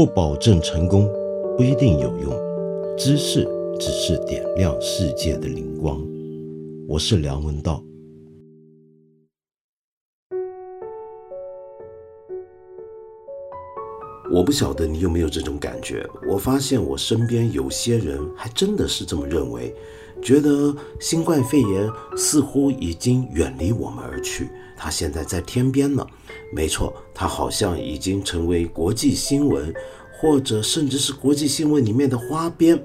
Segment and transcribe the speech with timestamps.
[0.00, 1.06] 不保证成功，
[1.58, 2.32] 不一定有用。
[2.96, 3.46] 知识
[3.78, 6.02] 只是点亮世界的灵光。
[6.88, 7.84] 我是梁文道。
[14.32, 16.08] 我不晓得你有没有这种感觉？
[16.26, 19.70] 我发现我身边有些人还真的是这么认为，
[20.22, 21.86] 觉得新冠肺炎
[22.16, 24.48] 似乎已经远离我们而去，
[24.82, 26.06] 它现在在天边呢。
[26.50, 29.72] 没错，它好像已经成为国际新闻，
[30.18, 32.82] 或者甚至是国际新闻里面的花边。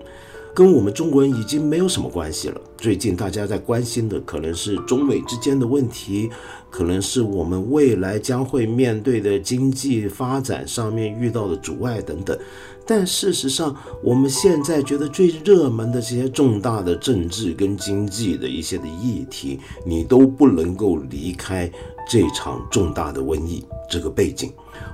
[0.53, 2.61] 跟我们中国人已经没有什么关系了。
[2.77, 6.29] 最近大家在关心的可能是中美之间的问题，
[6.69, 12.37] 可能是我们未来将会面对的经济发展上面遇到的阻碍等等。
[12.85, 21.71] 但事实上，我们现在觉得最热门的这些重大的政治跟经济的一些的议题，你都不能够离开
[22.07, 24.51] 这场重大的瘟疫这个背景。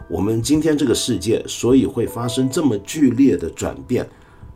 [0.09, 4.07] 我们今天这个世界，所以会发生这么剧烈的转变。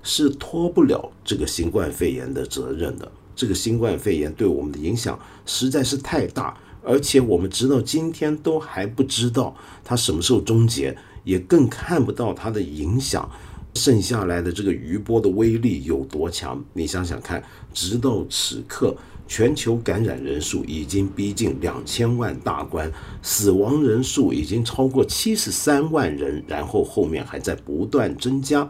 [0.07, 3.11] 是脱不了这个新冠肺炎的责任的。
[3.35, 10.95] 这个新冠肺炎对我们的影响实在是太大，而且我们直到今天都还不知道它什么时候终结，
[11.25, 13.29] 也更看不到它的影响
[13.73, 16.63] 剩下来的这个余波的威力有多强。
[16.71, 18.95] 你想想看，直到此刻，
[19.27, 22.89] 全球感染人数已经逼近两千万大关，
[23.21, 28.65] 死亡人数已经超过七十三万人，然后后面还在不断增加。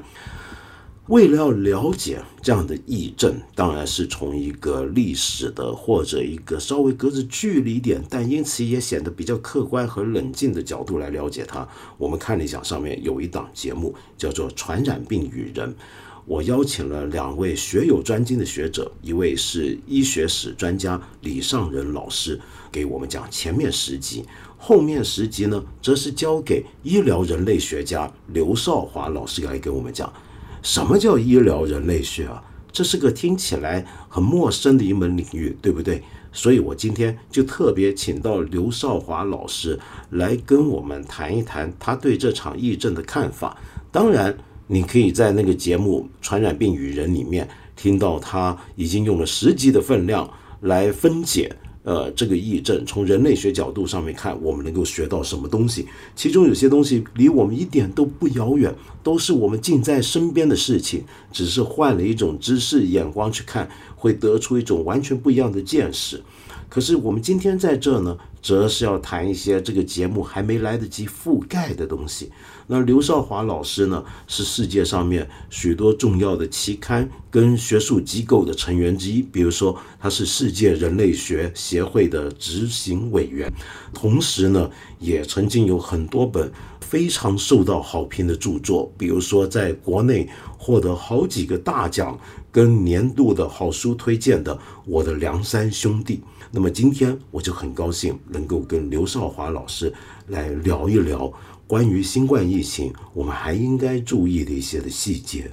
[1.08, 11.67] 为了要了解这样的疫症，当然是从一个历史的或者一个稍微隔着距离点，但因此也显得比较客观和冷静的角度来了解它。
[12.00, 15.70] 我们看了一下上面有一档节目叫做《传染病与人》，
[16.25, 24.25] 我邀请了两位学有专精的学者，一位是医学史专家李尚仁老师，给我们讲前面十集，
[24.58, 30.12] 后面十集呢，则是交给医疗人类学家刘少华老师来给我们讲。
[30.66, 32.44] 什么叫医疗人类学啊？
[32.72, 36.02] 这是个听起来很陌生的一门领域，对不对？
[36.34, 43.56] 所以我今天就特别请到刘少华老师来跟我们谈一谈他对这场疫症的看法。
[43.92, 50.28] 当然，你可以在那个节目《传染病与人》里面听到他已经用了十集的分量
[50.62, 51.56] 来分解。
[51.85, 55.88] 呃，这个疫症从人类学角度上面看，我们能够学到什么东西？
[56.16, 58.73] 其中有些东西离我们一点都不遥远，
[59.03, 66.19] 都是我们近在身边的事情，只是换了一种知识眼光去看，会得出一种完全不一样的见识。
[66.68, 72.31] 可是我们今天在这呢，则是要谈一些这个节目还没来得及覆盖的东西。
[72.68, 79.22] 那刘少华老师呢，是世界上面许多重要的期刊跟学术机构的成员之一。
[79.22, 83.54] 比如说，他是世界人类学协会的执行委员，
[83.94, 88.92] 同时呢，也曾经有很多本非常受到好评的著作。
[88.98, 90.28] 比如说，在国内
[90.58, 92.20] 获得好几个大奖
[92.52, 94.56] 跟年度的好书推荐的
[94.88, 96.16] 《我的梁山兄弟》。
[96.50, 99.94] 那么今天我就很高兴能够跟刘少华老师
[100.30, 101.31] 来聊一聊。
[101.68, 105.52] 关于新冠疫情，我们还应该注意的一些的细节。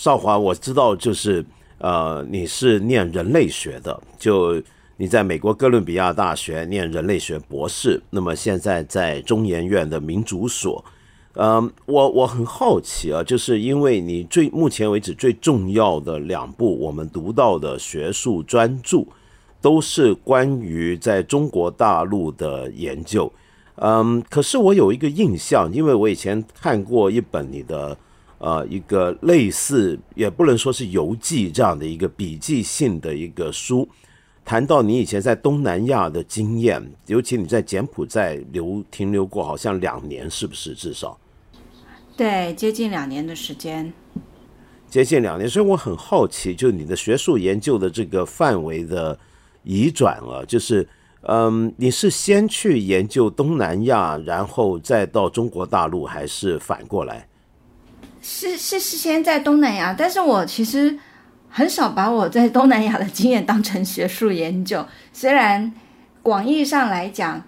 [0.00, 1.44] 少华，我知道，就是
[1.78, 4.60] 呃，你是念人类学的，就
[4.96, 10.84] 你在美国哥伦比亚大学念人类学博士，那么现在在中研院的民主所。
[11.34, 19.04] 嗯，我我很好奇啊，就是因为你最目前为止最重要的两部我们读到的学术专著，
[19.60, 23.32] 都是关于在中国大陆的研究。
[23.76, 27.98] 嗯，可是我有一个印象，因为我以前看过一本你的，
[28.38, 33.88] 呃，一个类似也不能说是游记这样的一个笔记性的一个书，
[34.44, 41.18] 谈到你以前在东南亚的经验，尤其你在柬埔寨留停留过，好像两年，是不是至少？
[42.16, 43.92] 对，接近两年的时间。
[44.88, 49.18] 接近两年，所以我很好奇，就你的学术研究的这个范围的
[49.64, 50.88] 移转了，就是。
[51.26, 57.26] 嗯，你是先去研究东南亚，然后再到中国大陆，还是反过来？
[58.20, 60.98] 是是是，先在东南亚，但是我其实
[61.48, 64.84] 很少把我在东南亚的经验当成学术研究。
[65.12, 65.72] 虽然
[66.22, 67.42] 广义上来讲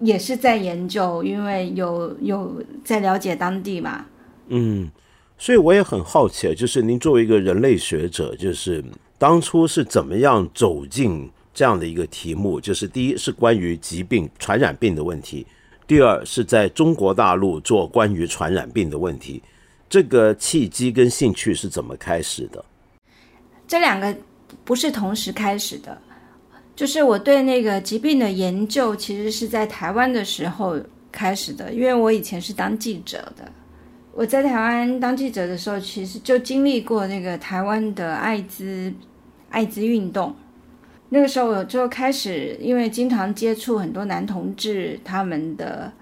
[0.00, 4.06] 也是在研究，因为有有在了解当地嘛。
[4.48, 4.90] 嗯，
[5.36, 8.82] 所以我也很好奇，就是您作为一个人类学者，就是
[9.18, 11.30] 当初是怎么样走进？
[11.58, 15.44] 这样的一个题目，就是第一是关于疾病、传染病的问题，
[15.88, 19.42] 第二是在中国大陆做关于传染病的问题。
[19.88, 22.64] 这个契机跟兴趣是怎么开始的？
[23.66, 24.16] 这两个
[24.64, 26.00] 不是同时开始的，
[26.76, 30.78] 就是我对那个疾病的研究，其实是在台湾的时候
[31.10, 33.50] 开始的，因为我以前是当记者的。
[34.12, 38.94] 我在台湾当记者的时候，其实就经历过那个台湾的艾滋
[39.50, 40.32] 艾滋运动。
[41.10, 45.92] 那个时候我就开始，因为经常接触很多男同志他们的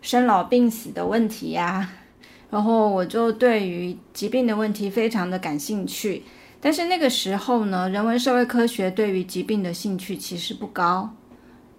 [0.00, 1.90] 生老病死的问题呀，
[2.50, 6.22] 然后我就对于疾病的问题非常的感兴趣。
[6.60, 11.08] 但是那个时候呢，人文社会科学对于疾病的兴趣其实不高。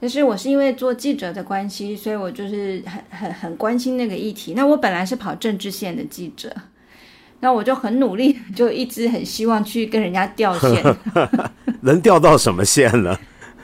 [0.01, 4.53] 但是我是因为做记者的关系，所以我就是很很很关心那个议题。
[4.53, 6.53] 那我本来是跑政治线的记者。
[7.41, 10.83] 那我就很努力，就一直很希望去跟人家掉线，
[11.81, 13.17] 能掉到什么线呢？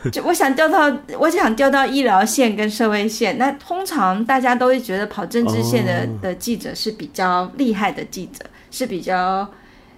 [0.12, 3.38] 就我想调到，我想调到医疗线跟社会线。
[3.40, 9.48] 那通常大家都会觉得跑政治线的的记者是比较厉害的记者，是比较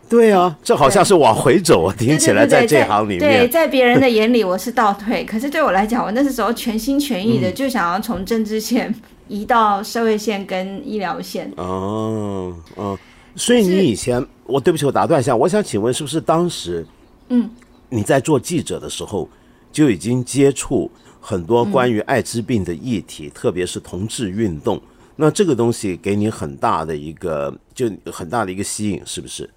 [0.08, 8.96] 对啊，这好像是往回走啊，听起来在这行里面，对，在别人的眼里 我是倒退，可是对我来讲，我那时候全心全意的就想要从政治线
[9.28, 11.52] 移到社会线跟医疗线。
[11.58, 12.98] 哦，哦。
[13.36, 16.84] 所以你以前，我对不起，我打断一下，我想请问，是不是当时，
[17.28, 17.50] 嗯，
[17.90, 19.30] 你在做记者的时候，
[19.72, 20.90] 就已经接触
[21.20, 24.82] 很多关于艾滋病的议题，特别是同志运动？
[25.16, 29.50] 那这个东西给你很大的一个，就很大的一个吸引，是不是？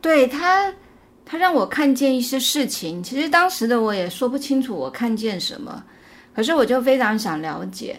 [0.00, 0.72] 对他，
[1.24, 3.02] 他让我看见一些事情。
[3.02, 5.84] 其实当时的我也说不清楚我看见什么，
[6.34, 7.98] 可是我就非常想了解。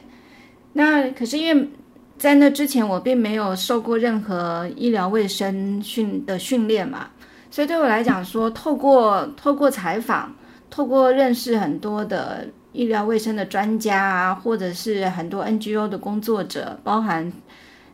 [0.73, 1.69] 那可是因为。
[2.17, 7.09] 在那之前，我并没有受过任何医疗卫生训的训练嘛，
[7.51, 10.33] 所以对我来讲，说透过透过采访，
[10.69, 17.31] 透过认识很多的医疗卫生的专家啊，或者是很多 NGO 的工作者，包含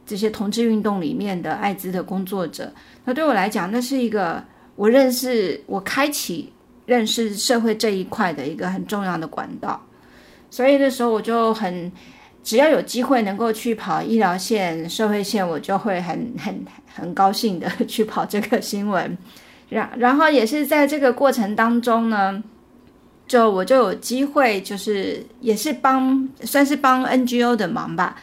[0.06, 2.72] 这些同志运动里面的艾滋的工作者，
[3.04, 4.42] 那对我来讲，那是一个
[4.76, 6.54] 我认识、我开启
[6.86, 9.82] 认识社会这一块的一个很重要的管道，
[10.52, 11.92] 所以那时候我就很。
[12.44, 16.66] 只要有机会能够去跑医疗线、社会线，我就会很很
[16.96, 19.18] 很高兴的 去跑这个新闻。
[19.70, 22.42] 然然后也是在这个过程当中呢，
[23.28, 28.16] 就我就有机会，就是也是帮算是帮 NGO 的忙吧。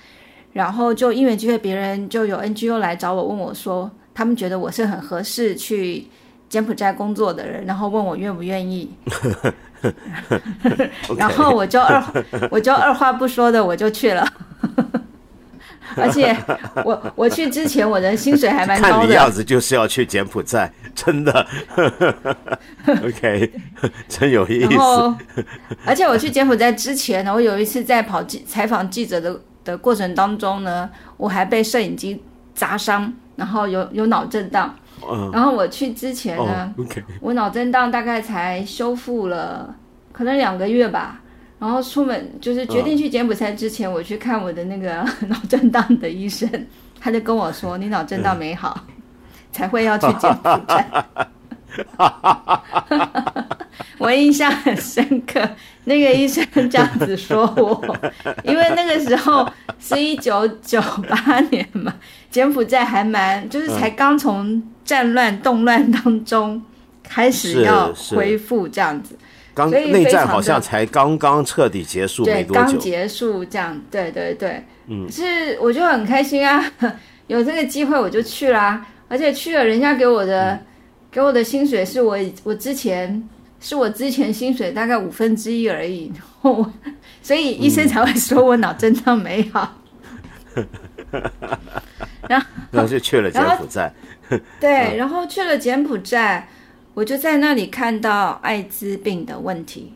[0.53, 6.07] 然后就因为机会，别人就有 NGO 来找我，问我说，他们觉得我是很合适去
[6.49, 8.89] 柬埔寨工作的人，然后问我愿不愿意。
[11.19, 12.03] 然后我就二
[12.51, 14.27] 我就二话不说的我就去了，
[15.97, 16.37] 而且
[16.85, 18.95] 我我去之前我的薪水还蛮高的。
[18.99, 21.47] 看你样子就是要去柬埔寨，真的。
[23.05, 23.53] OK，
[24.09, 25.45] 真有意思。
[25.85, 32.23] 而且我去柬埔寨之前呢，我有一次在跑记采访记者的的过程当中呢，我还被摄影机
[32.55, 34.75] 砸伤，然后有有脑震荡。
[35.33, 36.73] 然后我去之前呢，
[37.21, 39.75] 我脑震荡大概才修复了，
[40.13, 41.21] 可能两个月吧。
[41.65, 46.47] 然后出门就是决定去柬埔寨之前，我去看我的那个 脑震荡的医生，
[47.01, 48.85] 他就跟我说：“你脑震荡没好，
[49.51, 50.87] 才会要去柬埔寨。
[53.97, 55.41] ”我印象很深刻，
[55.85, 57.83] 那个医生这样子说我，
[58.45, 59.51] 因为那个时候
[59.81, 60.79] 是一九九
[61.09, 61.95] 八年嘛，
[62.31, 64.63] 柬埔寨还蛮就是才刚从。
[64.85, 66.63] 战乱动乱当中，
[67.03, 69.17] 开始要恢复这样子，
[69.55, 76.65] 刚内战好像才刚刚彻底结束没多久，刚结束这样，对对对，嗯，是我就很开心啊，
[77.29, 80.59] 有这个机会我就去啦，而且去了人家给我的
[81.11, 83.23] 给我的薪水是我我之前
[83.61, 86.13] 是我之前薪水大概五分之一而已，
[87.23, 89.79] 所以医生才会说我脑震荡没好，
[92.29, 93.93] 然后然后就去了柬埔寨。
[94.59, 96.49] 对，然后去了柬埔寨，
[96.95, 99.93] 我就在那里看到艾滋病的问题。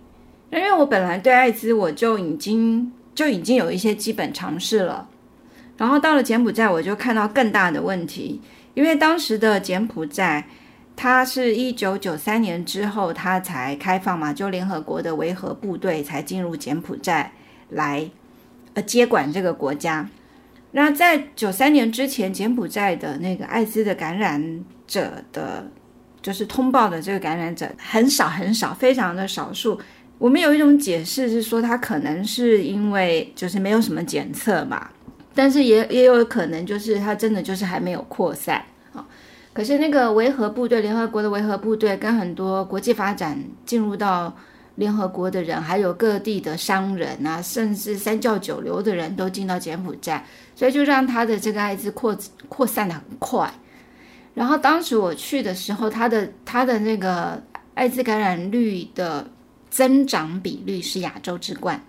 [0.50, 5.08] 因为我本来对艾滋我就已经就已经有一些基本常识了，
[5.76, 8.40] 然后到了柬埔寨，我就看到更大的问题。
[8.74, 10.46] 因为当时的柬埔寨，
[10.96, 17.32] 它是一九九三年之后它才开放嘛，就联合国的维和部队才进入柬埔寨
[17.68, 18.08] 来
[18.74, 20.08] 呃接管这个国家。
[20.72, 25.66] 那在九三年之前，柬埔寨的那个艾滋的感染者的，
[26.28, 29.80] 就是通报的这个感染者很少很少，非常的少数。
[30.18, 34.90] 我们有一种解释是说，他可能是因为就是没有什么检测嘛，
[35.34, 39.02] 但是也也有可能就是他真的就是还没有扩散啊。
[39.54, 44.36] 可是那个维和部队，联合国的维和部队跟很多国际发展进入到。
[44.74, 52.16] 联合国的人，还有各地的商人啊，甚至三教九流的人都进到柬埔寨，所以就让他的这个艾滋扩
[52.48, 53.52] 扩散的很快。
[54.38, 57.42] 然后当时我去的时候，他的他的那个
[57.74, 59.28] 艾滋感染率的
[59.68, 61.82] 增长比率是亚洲之冠。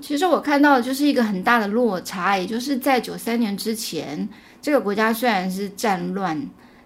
[0.00, 4.28] 其实我看到的就是一个很大的落差，也就是在九三年之前，
[4.60, 6.38] 这个国家虽然是战乱，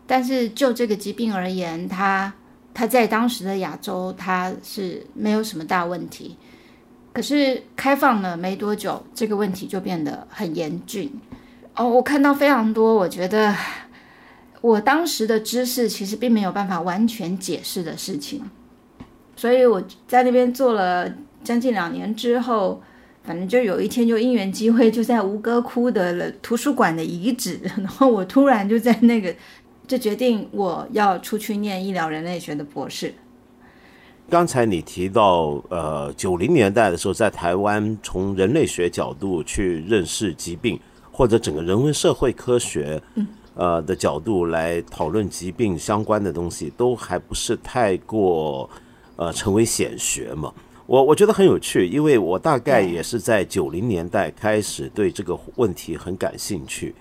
[0.07, 2.33] 但是就这个疾病而言，它
[2.73, 6.37] 它在当时的亚洲它是没有什么大问题。
[7.13, 11.11] 可是开放了没多久，这个问题就变得很严峻。
[11.75, 13.53] 哦，我看到非常多，我觉得
[14.61, 18.43] 我当时的知识其实并没有办法完全解释的事情，
[19.37, 21.13] 所以我在那边做了
[21.43, 22.83] 将近两年之后。
[23.23, 29.33] 反正就有一天，就因缘机会，就在吴哥窟的图书馆的遗址， 然后我突然就在那个，
[29.87, 33.13] 就决定我要出去念医疗人类学的博士。
[34.31, 40.81] 刚才你提到，呃，九零年代的时候，在台湾从人类学角度去认识疾病，
[41.13, 43.01] 或者整个人文社会科学，
[43.55, 48.69] 呃的角度来讨论疾病相关的东西，都还不是太过，
[49.17, 50.53] 呃，成为显学嘛。
[50.87, 56.95] 我我觉得很有趣，因为我大概也是在九零年代开始对这个问题很感兴趣。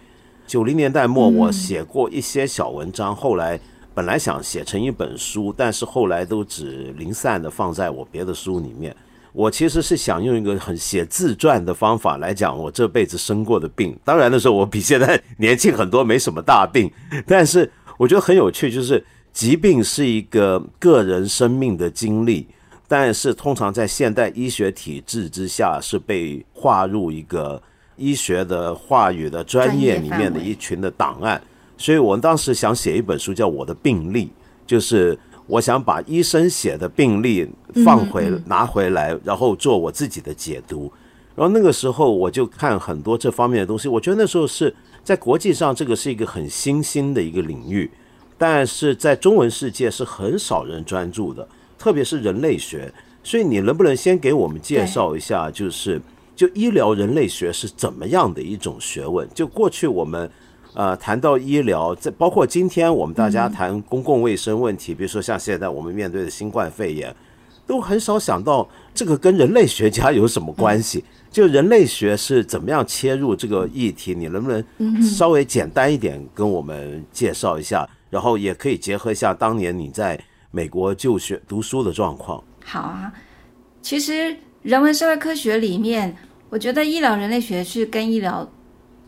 [0.46, 3.60] 九零年代末，我写过一些小文章，后来
[3.94, 8.96] 本来想写成一本书，但是后来都只零散的放在我别的书里面。
[9.32, 13.98] 我其实是想用一个很写自传的方法来讲我这辈子生过的病。
[14.04, 16.92] 当然的时候，我比现在年轻很多，没什么大病，
[17.28, 22.48] 但是我觉得很有趣，就是疾病是一个个人生命的经历。
[22.88, 27.62] 但是通常在现代医学体制之下，是被划入一个
[27.98, 31.40] 医学的话语的专业里面的一群的档案。
[31.78, 34.26] 所以我当时想写一本书，叫《我的病历》，
[34.66, 35.16] 就是
[35.50, 37.50] 我想把医生写的病历
[37.84, 40.92] 放回拿回来，然后做我自己的解读。
[41.36, 47.90] 然后那个时候我就看很多这方面的东西，我觉得那时候是在国际上这个是一个很新兴的一个领域，
[48.38, 51.48] 但是在中文世界是很少人专注的。
[51.80, 56.00] 特别是人类学，所以你能不能先给我们介绍一下，就是
[56.36, 59.28] 就医疗人类学是怎么样的一种学问？
[59.34, 60.30] 就过去我们
[60.74, 67.16] 呃谈到医疗，这包括今天我们大家谈公共卫生问题，比如说像现在我们面对的新冠肺炎，
[67.68, 71.04] 都很少想到这个跟人类学家有什么关系？
[71.32, 74.16] 就人类学是怎么样切入这个议题？
[74.16, 77.88] 你能不能稍微简单一点跟我们介绍一下？
[78.10, 80.20] 然后也可以结合一下当年你在。
[80.52, 82.44] 美国就学读书的状况。
[82.66, 83.14] 好啊，
[83.84, 86.18] 其实人文社会科学里面，
[86.50, 88.50] 我觉得医疗人类学是跟医疗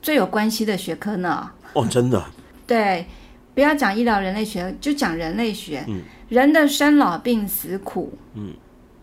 [0.01, 1.49] 最有关系的学科呢。
[1.73, 2.23] 哦，真的？
[2.65, 3.05] 对，
[3.53, 5.83] 不要讲医疗人类学，就讲人类学。
[5.87, 8.53] 嗯，人的生老病死苦，嗯，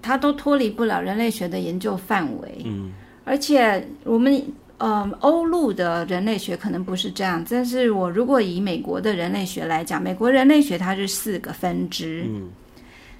[0.02, 2.62] 它都脱离不了人类学的研究范围。
[2.64, 2.92] 嗯，
[3.24, 4.42] 而且我们。
[4.80, 12.48] 嗯，欧陆的人类学可能不是这样，但是我如果以美国的人类学来讲，美国人类学它是四个分支，嗯，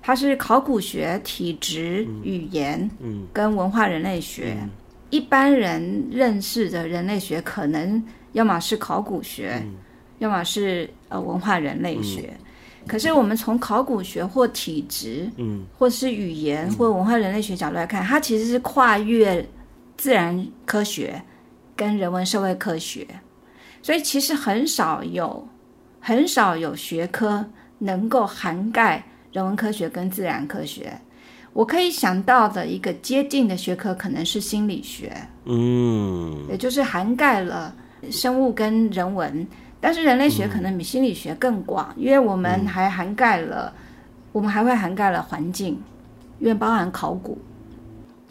[0.00, 4.56] 它是考古学、体质、语言，嗯，跟文化人类学。
[5.10, 9.62] 一般人认识的人类学，可能要么是考古学，
[10.18, 12.32] 要么是呃文化人类学。
[12.86, 19.46] 可是我们从考古学或体质，嗯，或是语言或文化人类学角度来看，它其实是跨越
[19.96, 21.22] 自然科学。
[21.76, 23.06] 跟人文社会科学，
[23.84, 25.46] 所以其实很少有
[26.00, 27.48] 很少有学科
[27.78, 29.00] 能够涵盖
[29.30, 30.92] 人文科学跟自然科学。
[31.58, 35.12] 我可以想到的一个接近的学科可能是心理学，
[35.44, 37.74] 嗯，也就是涵盖了
[38.12, 39.44] 生物跟人文，
[39.80, 43.74] 但是人类学可能比心理学更广，因为我们还涵盖了，
[44.30, 45.76] 我们还会涵盖了环境，
[46.38, 47.36] 因为包含考古。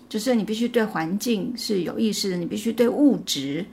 [0.08, 3.66] 就是你必须对环境是有意识的，你必须对物质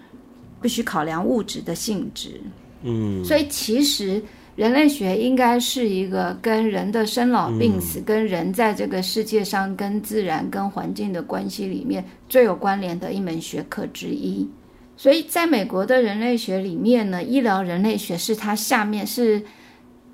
[0.61, 2.41] 必须考量物质的性质。
[2.83, 4.21] 嗯，所以其实
[4.57, 14.49] 人类学应该是一个跟人的生老病死、跟人在这个世界上、跟自然、跟环境的关系里面最有关联的一门学科之一。
[14.97, 19.43] 所以在美国的人类学里面呢，医疗人类学是它下面是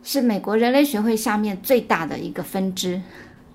[0.02, 3.00] 是美国人类学会下面最大的一个分支。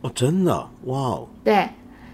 [0.02, 0.70] 哦，真的？
[0.84, 1.28] 哇哦！
[1.44, 1.68] 对。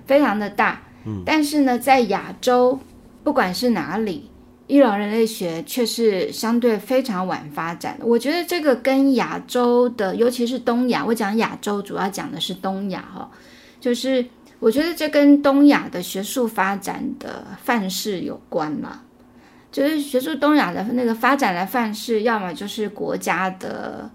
[0.07, 2.77] 非常的大，嗯，但是呢，在亚洲，
[3.23, 4.29] 不管是哪里，
[4.71, 8.05] 医疗人类学却是相对非常晚发展的。
[8.05, 13.29] 我觉得这个跟亚洲的，尤其是东亚，我讲亚洲主要讲的是东亚哈，
[13.81, 14.25] 就是
[14.59, 19.01] 我觉得这跟东亚的学术发展的范式有关嘛，
[19.73, 24.09] 就是学术东亚的那个发展的范式，要么就是国家的。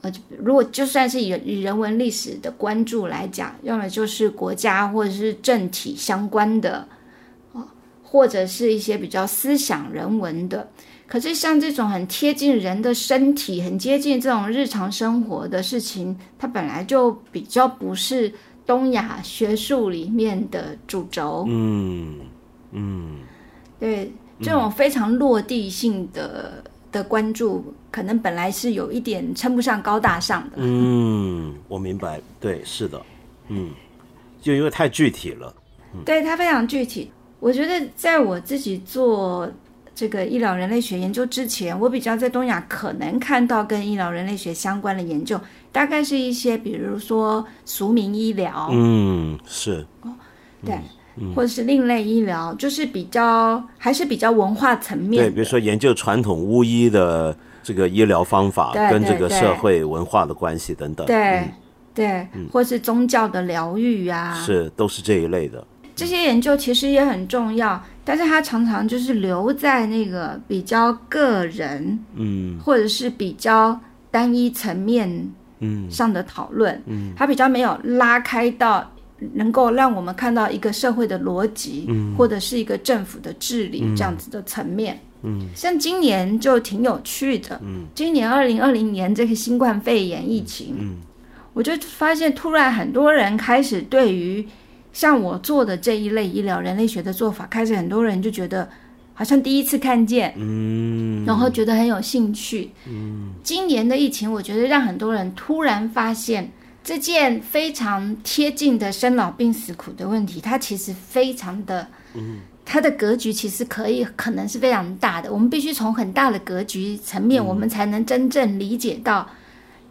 [0.00, 6.86] 呃，如果就算是以以人文历史的关注来讲，要么就是国家或者是政体相关的，
[8.10, 10.66] 或者是一些比较思想人文的。
[11.06, 18.32] 可是像这种很贴近人的身体、很接近这种日常生活的事情，它本来就比较不是
[18.66, 21.46] 东亚学术里面的主轴。
[21.48, 22.20] 嗯
[22.72, 23.20] 嗯
[23.80, 24.12] 对，
[24.42, 26.62] 这种非常落地性的
[26.92, 30.56] 的关注，可能本来是有一点称不上高大上的。
[30.60, 33.00] 嗯，我明白，对，是的，
[33.48, 33.70] 嗯，
[34.42, 35.54] 就因为太具体了。
[36.04, 37.10] 对，它非常具体。
[37.40, 39.48] 我觉得在我自己做
[39.94, 45.40] 这个医疗人类学研究之前，我比较在东亚可能看到跟医疗人类学相关的研究，
[45.70, 49.86] 大概是一些比如说俗民医疗，嗯，是，
[50.64, 50.78] 对，
[51.34, 61.52] 或者是另类医疗，就是比较还是比较文化层面对，比如说研究传统巫医的这个医疗方法跟这个社会文化的关系等等，对、嗯。
[61.94, 65.66] 对，或是宗教的疗愈啊，是都是这一类的。
[65.98, 72.56] 这些研究其实也很重要，但是它常常就是留在那个比较个人，嗯。
[72.60, 73.78] 或者是比较
[74.08, 75.08] 单一层面
[75.58, 75.90] 嗯。
[75.90, 78.88] 上的讨论，嗯，它比较没有拉开到
[79.34, 84.96] 能够让我们看到一个社会的逻辑，嗯，或者是一个政府的治理这样子的层面。
[85.22, 90.98] 嗯，像今年就挺有趣的，嗯，今年二零二零年这个新冠肺炎疫情，嗯，
[91.54, 94.46] 我就发现突然很多人开始对于
[94.98, 98.68] 像我做的这一类医疗人类学的做法，开始很多人就觉得
[99.14, 102.72] 好像第一次看见，嗯然后觉得很有兴趣。
[102.84, 106.50] 嗯，今年的疫情，我觉得让很多人突然发现
[106.82, 115.32] 这件非常贴近的生老病死苦的问题，它其实非常的，嗯，它的格局其实可以可能是非常大的。
[115.32, 119.24] 我们必须从很大的格局层面，我们才能真正理解到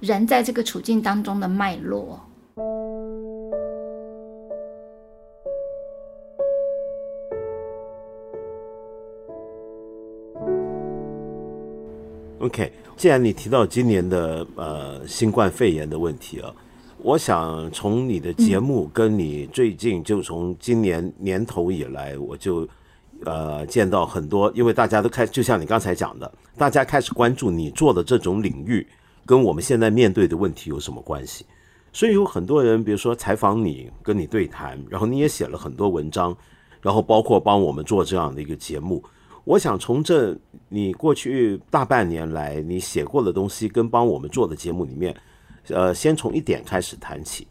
[0.02, 2.20] 人在这个处境当中的脉络。
[12.48, 16.50] OK，既然你提到今年的呃新冠肺炎的问题啊，
[17.00, 22.66] 我想从你的节目跟你最近就从今年年头以来，我就
[23.26, 28.88] 呃见到很多，因为大家都开，就像你刚才讲的，大家开始关注你做的这种领域
[29.26, 31.46] 跟我们现在面对的问题有什么关系。
[31.92, 36.34] 所以有很多人，比如说采访你，跟你对谈，然后你也写了很多文章，
[36.82, 39.04] 然后包括帮我们做这样的一个节目。
[39.48, 45.16] 我想从这你过去大半年来你写过的东西，跟帮我们做的节目里面，
[45.70, 47.48] 呃，先从一点开始谈起。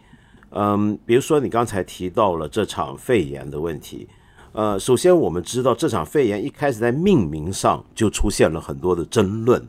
[0.51, 4.07] 嗯，比如说你刚才提到了这场肺炎的问题，
[4.53, 9.67] 呃，首先我们知道这场肺炎一开始在命名上就出现了很多的争论，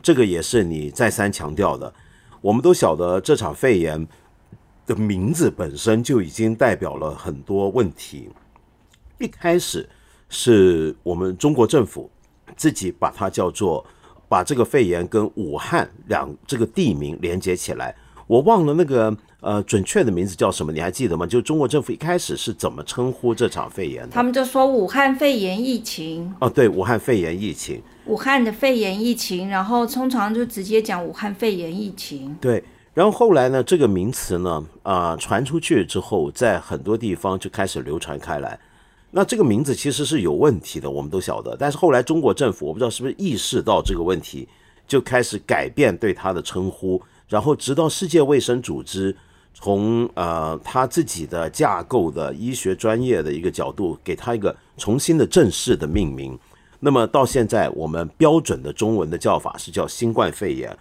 [0.00, 1.92] 这个也是你再三强调的。
[2.40, 4.08] 我们都晓得这场肺炎
[4.86, 8.30] 的名字本身就已经代表了很多问题。
[9.18, 9.86] 一开始
[10.30, 12.08] 是我们中国政府
[12.56, 13.84] 自己把它叫做
[14.28, 17.94] 把这个肺炎跟武汉两这个地名连接起来。
[18.26, 21.26] 我忘了那个呃准确的名字叫什么，你还记得吗？
[21.26, 24.10] 就中国政府一开始是怎么称呼这场肺炎的？
[24.12, 27.82] 他们就说武汉肺炎疫情，哦，对，武汉肺炎疫情。
[28.06, 32.36] 武汉的肺炎疫情，然后通常就直接讲武汉肺炎疫情。
[32.40, 32.62] 对，
[32.94, 38.56] 然后后来呢，这个名词呢，啊、传出去之后，在很多地方就开始流传开来。
[39.10, 41.56] 那这个名字其实是有问题的，我们都晓得。
[41.58, 44.48] 但是后来中国政府，我不知道是不是意识到这个问题，
[44.86, 49.14] 就开始改变对它的称呼，然后直到世界卫生组织
[49.52, 56.38] 从呃他自己的架构的医学专业的一个角度，给它一个重新的正式的命名。
[56.78, 60.74] 那么到现在，我们标准的中文的叫法是叫新冠肺炎。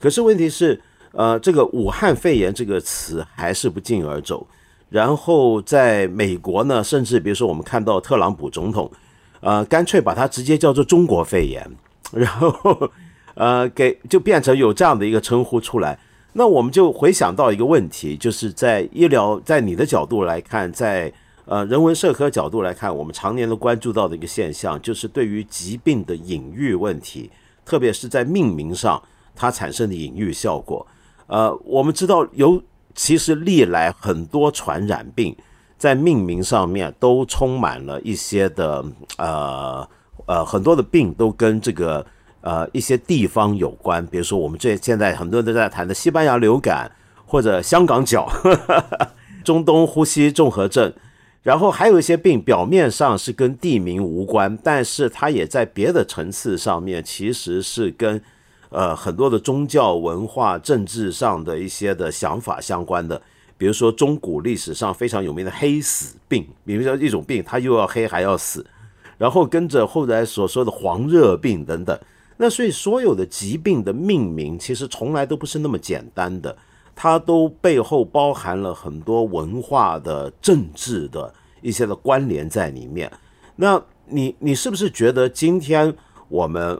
[0.00, 4.46] 可是问题是，呃，这个武汉肺炎这个词还是不胫而走。
[4.92, 8.90] 然后在美国呢，甚至比如说我们看到特朗普总统，
[9.40, 11.66] 呃，干脆把它直接叫做中国肺炎，
[12.12, 12.90] 然后
[13.34, 15.98] 呃，给就变成有这样的一个称呼出来。
[16.34, 21.10] 那我们就回想到一个问题，就是在医疗，在你的角度来看，在
[21.46, 27.30] 呃人文社科角度来看，我们常年都关注到的一个现象，就是对于疾病的隐喻问题，
[27.64, 29.02] 特别是在命名上
[29.34, 30.86] 它产生的隐喻效果。
[31.28, 32.62] 呃，我们知道有
[32.94, 35.36] 其实历来很多传染病
[35.76, 38.84] 在命名上面都充满了一些的
[39.18, 39.88] 呃
[40.26, 42.04] 呃很多的病都跟这个
[42.40, 46.90] 呃一些地方有关，比如说我们这现在很多人都在谈的西班牙流感
[47.24, 48.28] 或者香港脚、
[49.42, 50.92] 中东呼吸综合症。
[51.42, 58.22] 然后还有一些病，表面上是跟地名无关，但是它也在别的层次上面，其实是跟
[58.72, 63.20] 呃很多的宗教、文化、政治上的一些的想法相关的。
[63.56, 68.66] 比如说中古历史上非常有名的黑死病，比如说一种病，它又要黑还要死，
[69.16, 71.96] 然后跟着后来所说的黄热病等等。
[72.38, 76.56] 那所以所有的疾病的命名，其实从来都不是那么简单的。
[76.94, 83.10] 它都背后包含了很多文化的、政治的一些的关联在里面。
[83.56, 85.94] 那你你是不是觉得今天
[86.28, 86.78] 我们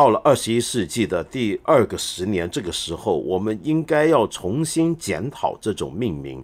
[0.00, 6.42] 到了二十一世纪的第二个十年，这个时候我们应该要重新检讨这种命名？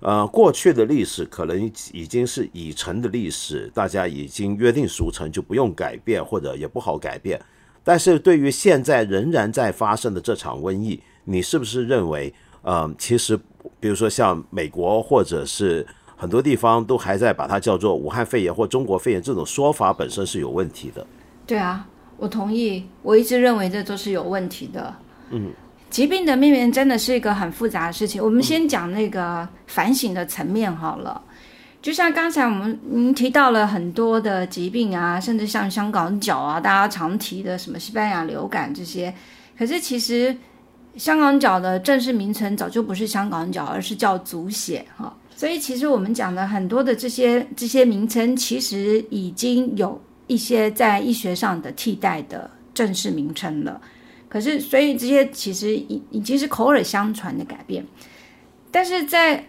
[0.00, 7.38] 呃，过去的历史可能已经是已成的历史，大家已经约定俗成，就不用改变，或者也不好改变。
[7.82, 12.32] 但是对于现在仍然在发生的这场瘟疫，你是不是认为？
[12.62, 13.38] 嗯，其实，
[13.78, 15.86] 比如说像美国或者是
[16.16, 21.06] 很多地方都还在把它叫做武汉肺炎或中国肺炎，这种说法本身是有问题的。
[21.46, 22.84] 对啊，我同意。
[23.02, 24.94] 我一直认为这都是有问题的。
[25.30, 25.50] 嗯，
[25.90, 28.22] 疾病的命名真的是一个很复杂的事情。
[28.22, 31.20] 我们先讲那个反省的层面好了。
[31.82, 39.14] 就像刚才我们您提到了很多的疾病啊，甚至像香港脚啊，大家常提的什么西班牙流感这些，
[39.58, 40.36] 可是其实。
[40.96, 45.12] 香港脚的正式名称早就不是香港脚，而是叫足癣哈。
[45.34, 53.80] 所以其实我们讲的很多的这些这些名称，其实已经有一些在医学上的替代的正式名称了。
[54.28, 57.86] 可是，所以这些其实已已经是口耳相传的改变。
[58.70, 59.46] 但是在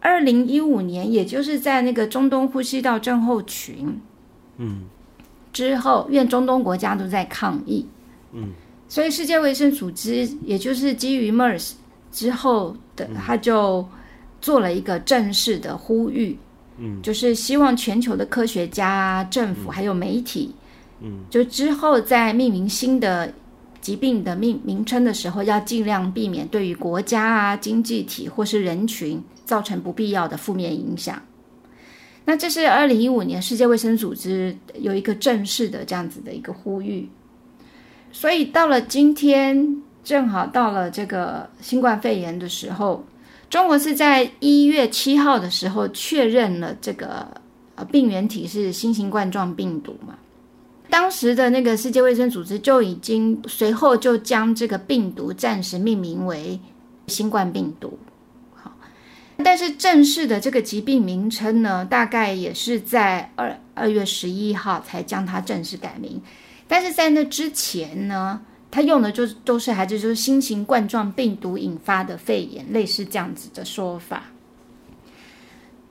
[0.00, 4.00] 二零一五年，也就是在那个中东呼吸道症候群，
[4.58, 4.82] 嗯，
[5.52, 7.86] 之后，因为中东国家都在抗议，
[8.32, 8.52] 嗯。
[8.88, 11.72] 所以，世界卫生组织也就是基于 MERS
[12.12, 13.84] 之后的，他就
[14.40, 16.38] 做了一个正式的呼吁，
[16.78, 20.54] 嗯，就是希望全球的科学家、政府还有媒体，
[21.00, 23.32] 嗯，就之后在命名新的
[23.80, 31.22] 疾病的命名称的时候，要尽量避免对于国家啊、经济体或是人群造成不必要的负面影响。
[32.24, 37.08] 那这是二零一五年世界卫生组织有一个正式的这样子的一个呼吁。
[38.10, 43.04] 所以到了今天，正好到了这个新冠肺炎的时候，
[43.48, 47.26] 中国是在一月七号的时候确认了这个
[47.76, 50.14] 呃病原体是新型冠状病毒嘛。
[50.88, 56.58] 当时的那个世界卫生组织就已经随后就将这个病毒暂时命名为
[57.08, 57.98] 新冠病毒。
[58.54, 58.72] 好，
[59.44, 66.22] 但是正式的这个疾病名称呢，大概也是在二二月十一号才将它正式改名。
[66.68, 68.40] 但是在那之前呢，
[68.76, 74.24] 他用的就都是还是就是新型冠状病毒引发的肺炎，类似这样子的说法。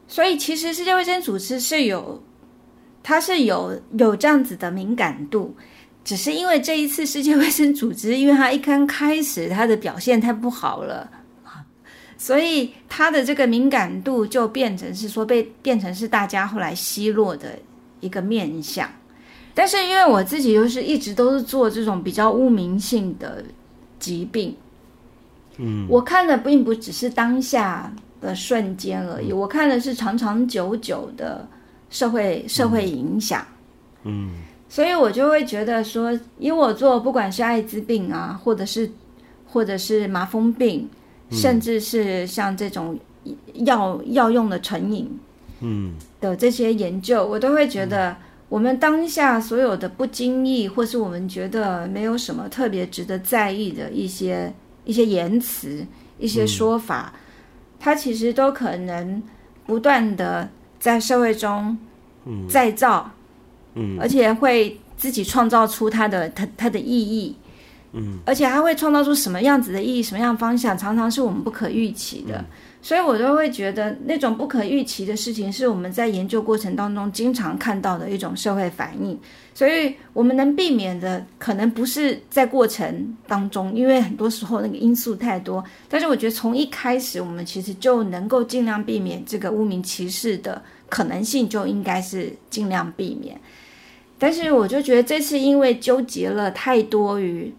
[0.08, 2.22] 所以其实世界卫生组织是有，
[3.02, 5.56] 它是有有这样子的敏感度，
[6.04, 11.10] 只是因为这一次世界卫生组织，因为它一刚开始它的表现太不好了
[12.20, 17.58] 所以它的这个敏感度就变成是说被变成是大家后来奚落的
[18.00, 18.88] 一个面相。
[19.58, 23.42] 但是因为我自己又是一直都是做这种比较污名性的
[23.98, 24.54] 疾病，
[25.56, 27.90] 嗯，我看的并不只是当下
[28.20, 31.48] 的瞬间而已，我看的是长长久久的
[31.90, 33.48] 社会社会影响，
[34.04, 38.92] 嗯，所以我就会觉得说，以我做不管是艾滋病啊，或者是
[39.48, 40.90] 或者是麻风病，
[41.32, 43.00] 甚至是像这种
[43.54, 45.10] 药药用的成瘾，
[45.62, 45.96] 嗯。
[46.20, 48.14] 的这些研究，我都会觉得。
[48.48, 54.54] 我们当下所有的不经意，或是我们觉得没有什么特别值得在意的一些
[54.86, 55.86] 一些言辞、
[56.20, 57.14] 一些说法，
[57.80, 59.22] 它其实都可能
[59.66, 60.48] 不断的
[60.80, 61.76] 在社会中
[62.48, 63.12] 再造，
[63.74, 67.36] 嗯，而且会自己创造出它的它它的意义，
[67.94, 72.46] 嗯，而且还会创造出什么样子的意义、什么样方向，常常是我们不可预期的。
[72.86, 79.20] 所以我都会觉得那种不可预期的事情，是我们在研究过程当中经常看到的一种社会反应。
[79.56, 85.66] 所以我们能避免的，可能不是在过程当中，因为很多时候那个因素太多。
[85.90, 93.36] 但是我觉得从一开始，我们其实就能够尽量避免这个污名歧视的可能性，就应该是尽量避免。
[94.20, 97.52] 但是我就觉得这次因为纠结了太多于。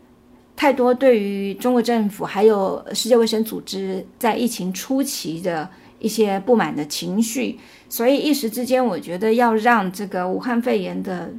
[0.56, 11.32] 太多对于中国政府还有世界卫生组织在疫情初期的一些不满的情绪，所以一时之间，我觉得要让这个武汉肺炎的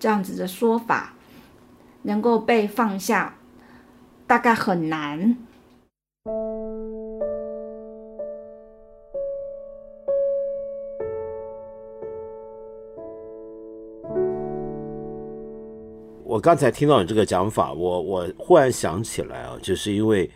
[0.00, 1.14] 这样子的说法
[2.02, 3.36] 能够被放下，
[4.26, 5.36] 大概很难。
[16.34, 20.28] 我刚才听到你这个讲法，我我忽然想起来啊，就是因为，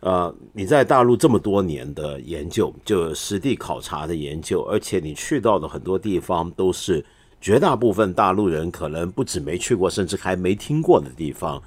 [0.00, 7.02] 呃，你在大陆这么多年的研究，就实地考察的研究，而且你去到的很多地方都是
[7.40, 11.62] 绝大部分大陆人可能不止没去过，甚至还没听过的地方。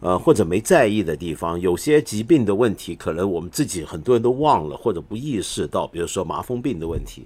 [0.00, 7.24] 呃，或者没在意的地方，有些疾病的问题，可能我们自己很多人都忘了或者不意识到，比如说麻风病的问题。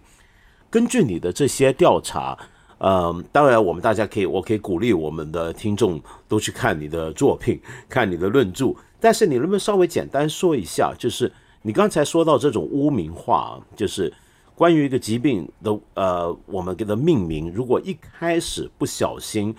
[0.68, 2.36] 根据你的这些调查，
[2.78, 8.74] 呃，当然我们大家可以，我可以鼓励我们的听众都去看你的作品，看你的论著。
[9.00, 11.30] 但是你能不能稍微简单说一下，就是
[11.62, 14.12] 你刚才说到这种污名化，就是
[14.54, 19.54] 关于一个疾病的呃，我们给它命名，如果一开始不小心。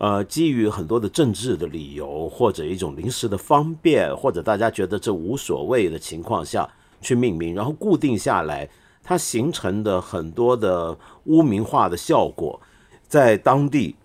[0.00, 6.68] 呃，基于很多的政治的理由，或者一种临时的方便，或者大家觉得这无所谓的情况下
[7.00, 8.70] 去命名，然后固定下来，
[9.08, 10.94] 它形成的很多的
[11.24, 12.60] 污名化的效果，
[13.08, 13.96] 在当地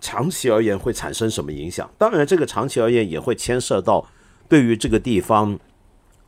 [0.00, 1.88] 长期而言会产生什么影响？
[1.96, 4.04] 当然，这个长期而言也会牵涉到
[4.48, 5.56] 对于这个地方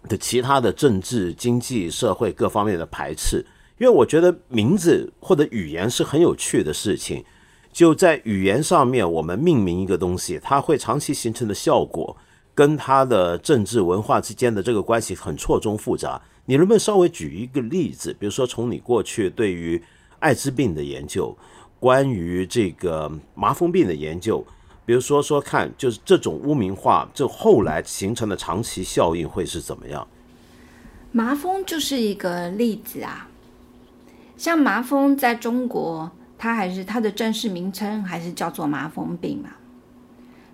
[0.09, 3.45] 的其他的政治、经济、社会各方面的排斥。
[3.79, 7.25] 因为我觉得名字或者语言是很有趣的事情。
[7.73, 12.17] 就在语言上面，我们命名一个东西，它会长期形成的效果，
[12.55, 16.23] 跟它的政治文化之间的这个关系很错综复杂。
[16.47, 18.15] 你能不能稍微举一个例子？
[18.19, 19.83] 比如说，从你过去对于
[20.19, 21.37] 艾滋病的研究，
[21.79, 24.45] 关于这个麻风病的研究，
[24.85, 30.07] 比如说说看，就是这种污名化，这后来形成的长期效应会是怎么样？
[31.13, 33.29] 麻风就是一个例子啊，
[34.37, 36.11] 像麻风在中国。
[36.37, 39.51] 它还是它的正式名称还是叫做麻风病嘛？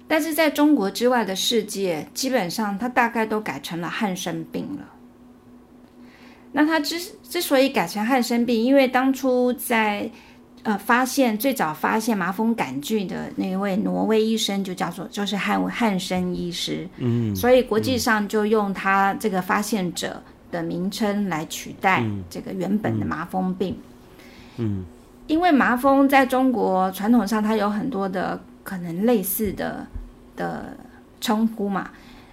[0.07, 5.00] 但是在中国之外的世界，基本上它大概都改成了汉生病了。
[6.53, 10.11] 那他之之所以改成汉生病，因为当初在
[10.63, 23.77] 呃发现最早发现麻风杆菌的那一位挪威医生就叫做就是汉汉生医师，嗯，所以国际上就用他这个发现者的名称来取代这个原本的麻风病，
[24.57, 24.85] 嗯。
[25.27, 29.87] 因为麻风在中国传统上，它有很多的可能类似的
[30.35, 30.77] 的
[31.21, 31.89] 称呼嘛，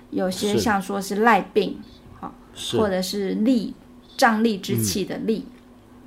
[0.09, 1.79] 有些像说是赖病，
[2.19, 2.33] 好，
[2.71, 3.71] 或者是痢，
[4.17, 5.45] 瘴疠之气的力，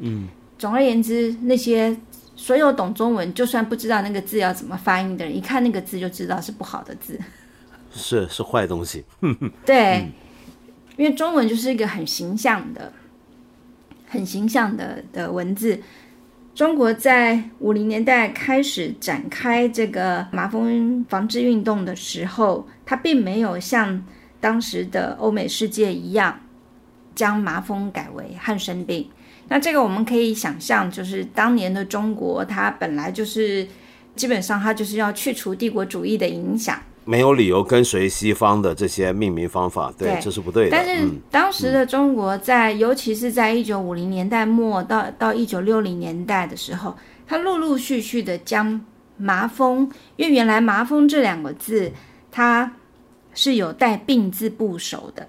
[0.01, 1.97] 嗯，总而言之，那些
[2.37, 7.19] 所有懂中文，就算不知道那个字要怎么发音的人，一看那个字就知道是不好的字，
[7.93, 9.05] 是是坏东西，
[9.65, 10.09] 对，
[10.97, 12.93] 因为中文就是一个很形象的、
[14.09, 15.81] 很形象的的文字。
[16.53, 24.05] 中国在五零年代开始展开这个麻风防治运动的时候，它并没有像
[24.41, 26.39] 当时的欧美世界一样
[27.21, 29.07] 将麻风改为汉生病。
[29.49, 33.67] 那这个我们可以想象，就是当年的中国，它本来就是
[34.17, 36.81] 基本上它就是要去除帝国主义的影响。
[37.05, 40.71] 没有理由跟随西方的这些命名方法，对，这是不对的。
[40.71, 48.81] 但是当时的中国在，尤其是在一九五零年代末到到一九六零年代的时候，它陆陆续续的将
[49.17, 51.93] 麻风，因为原来麻风这两个字
[52.31, 52.73] 它
[53.35, 55.29] 是有带病字部首的啊，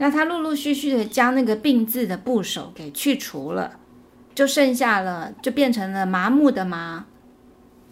[0.00, 3.78] 那他陆陆续续的将那个病字的部首给去除了，
[4.34, 7.04] 就剩下了，就变成了麻木的麻。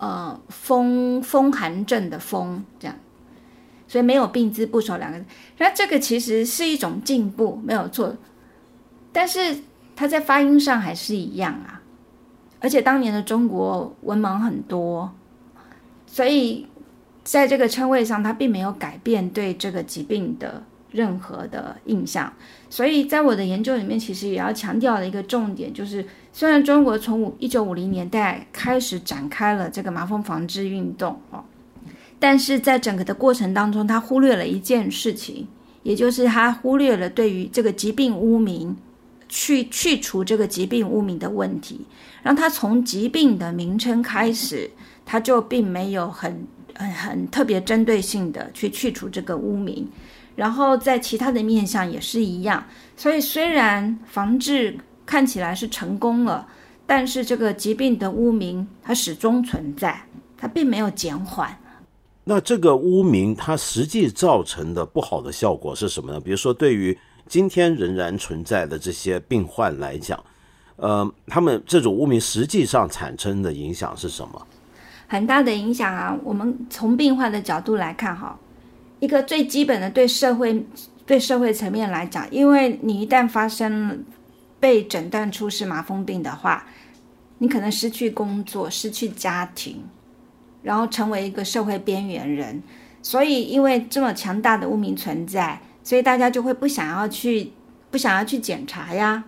[0.01, 2.97] 呃，风风寒症的风这样，
[3.88, 5.25] 所以没有病字部首两个字。
[5.59, 8.16] 那这个其实是一种进步，没有错。
[9.12, 9.57] 但是
[9.97, 11.83] 它在发音上还是一样啊。
[12.61, 15.12] 而且当年的中国文盲很多，
[16.07, 16.68] 所以
[17.25, 22.33] 在这个称谓上，它并没有改变对这个疾病的任何的印象。
[22.70, 26.05] 所以在我的研究里面，其实也要强调的一个重点就是。
[26.31, 31.42] 虽然中国从五一九五零年代开始展开了这个麻风防治运动哦，
[32.20, 35.48] 但是在整个的过程当中，他忽略了一件事情，
[35.83, 38.77] 也就是他忽略了对于这个疾病污名
[39.29, 41.81] 去去除这个疾病污名的问题。
[42.22, 44.70] 让他从疾病的名称开始，
[45.05, 46.46] 他就并没有很
[46.77, 49.88] 很很特别针对性的去去除这个污名，
[50.38, 52.64] 然后在其他的面向也是一样。
[52.96, 54.79] 所以虽然防治。
[55.09, 56.46] 看起来是成功了，
[56.85, 59.98] 但是这个疾病的污名它始终存在，
[60.37, 61.59] 它并没有减缓。
[62.24, 66.20] 那这个污名它实际造成的不好的效果是什么呢？
[66.20, 66.94] 比如说，对于
[67.27, 70.22] 今天仍然存在的这些病患来讲，
[70.77, 74.46] 呃，他们这种污名实际上产生的影响是什么？
[75.07, 76.14] 很大的影响啊！
[76.22, 78.38] 我们从病患的角度来看，哈，
[79.01, 80.65] 一个最基本的对社会
[81.05, 84.05] 对社会层面来讲，因为你一旦发生。
[84.61, 86.67] 被诊断出是麻风病的话，
[87.39, 89.81] 你可能失去工作、失去家庭，
[90.65, 92.61] 然后成为一个社会边缘人。
[93.01, 97.53] 所以，因为这么强大的污名存在，所以大家就会不想要去、
[97.93, 99.23] 不想要去检查呀。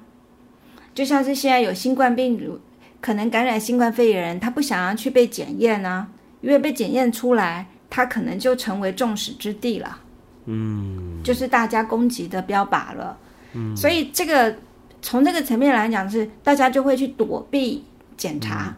[0.96, 2.58] 就像是现在有新冠病毒，
[3.00, 6.08] 可能感染新冠肺炎人，他不想要去被检验呢，
[6.40, 9.98] 因为被检验出来它可能就成为众矢之的了。
[10.46, 13.16] 嗯，就是大家攻击的标靶了。
[13.52, 14.56] 嗯，所以这个
[15.02, 17.84] 从这个层面来讲，是大家就会去躲避
[18.16, 18.74] 检查。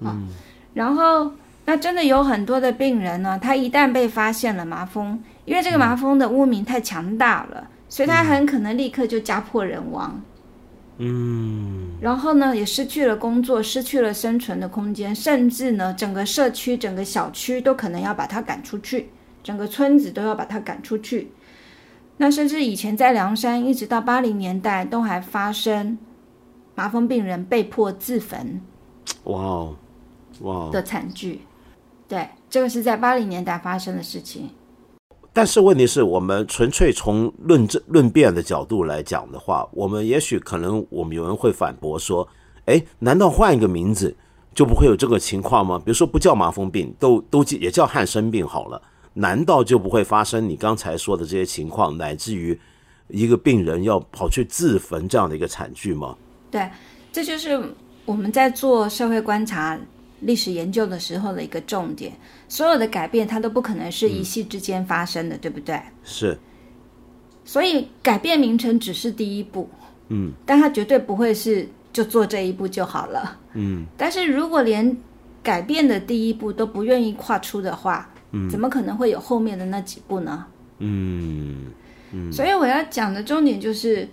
[0.00, 0.28] 嗯，
[0.74, 1.32] 然后
[1.64, 10.20] 那真的有很多的病人呢，他一旦被发现了麻风，因为这个麻风的污名太强大了，所以他很可能立刻就家破人亡。
[11.02, 19.08] 嗯，然后呢，也失去了工作，失去了生存的空间，甚至呢，整个社区、整个小区都可能要把他赶出去，
[19.42, 21.32] 整个村子都要把他赶出去。
[22.18, 25.96] 那甚至以前在梁山，一直到八零年代，都还发生
[26.74, 28.60] 麻风病人被迫自焚，
[29.24, 29.76] 哇哦，
[30.42, 31.40] 哇的惨剧。
[32.06, 34.50] 对，这个是在八零年代发生的事情。
[35.32, 42.26] 但是问题是我们纯粹从论证论辩的角度来讲的话，我们也许可能我们有人会反驳说
[42.66, 44.16] ：“哎，难道换一个名字
[44.52, 45.78] 就不会有这个情况吗？
[45.78, 48.82] 比如说不叫麻风病，都都也叫汉生病好了，
[49.14, 52.58] 难道就不会发生你刚才说的这些情况，乃至于
[53.06, 56.16] 一个病人要跑去自焚这样的一个惨剧吗？”
[56.50, 56.68] 对，
[57.12, 57.62] 这就是
[58.04, 59.78] 我们在做社会观察。
[60.20, 62.12] 历史研究的时候的一个重点，
[62.48, 65.80] 所有的改变它都不可能是一夕之间发生的，对不对？
[66.04, 66.38] 是。
[67.44, 69.68] 所以改变名称只是第一步，
[70.08, 73.86] 嗯，但它绝对不会是就做这一步就好了，嗯。
[73.96, 74.96] 但是如果连
[75.42, 80.46] 改变的第一步都不愿意跨出的话，嗯，怎么可能会有后面的那几步呢？
[80.78, 81.64] 嗯
[82.12, 82.30] 嗯。
[82.30, 84.06] 所以我要讲的重点就是，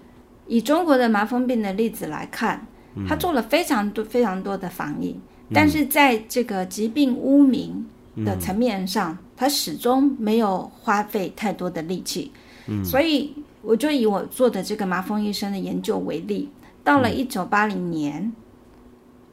[0.47, 2.65] 以中国的麻风病的例子来看，
[3.07, 5.19] 他做了非常多非常多的防疫。
[5.53, 7.85] 但是在这个疾病污名
[8.25, 12.31] 的层面上，他始终没有花费太多的力气。
[12.65, 16.49] 嗯，所以我就以我做的这个麻风医生的研究为例，
[16.83, 18.33] 到了一九八零年，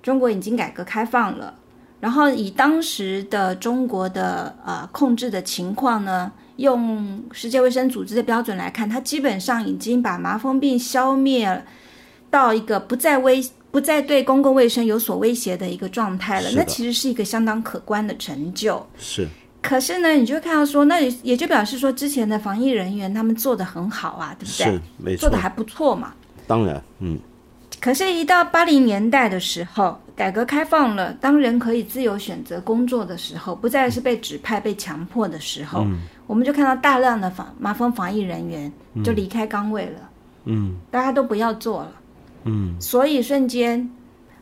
[0.02, 1.54] 中国已经改革开放了，
[1.98, 11.64] 然后以当时的中国的呃控制的情况呢，用世界卫生组织的标准来看，它基本上已经把麻风病消灭
[12.30, 13.44] 到一个不再危。
[13.74, 18.86] 不再对公共卫生有所威胁的一个状态了，那其实是一个相当可观的成就。
[18.96, 19.26] 是，
[19.60, 24.66] 可是呢，你就看到说，那也就表示说，之前的防疫人员他们做的很好啊，对不对？
[24.66, 26.14] 是，没错，做的还不错嘛。
[26.46, 27.18] 当然，嗯。
[27.80, 35.84] 可是，一到八零年代的时候，改革开放了，当人可以自由选择工作的时候，不再是被指派、被强迫的时候，
[36.28, 38.72] 我们就看到大量的防麻风防疫人员
[39.04, 40.10] 就离开岗位了。
[40.44, 41.92] 嗯，大家都不要做了。
[42.44, 43.90] 嗯，所以瞬间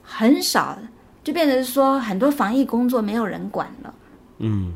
[0.03, 0.79] 很少，
[1.25, 3.95] 就变成说很多防疫工作没有人管了。
[4.39, 4.73] 嗯，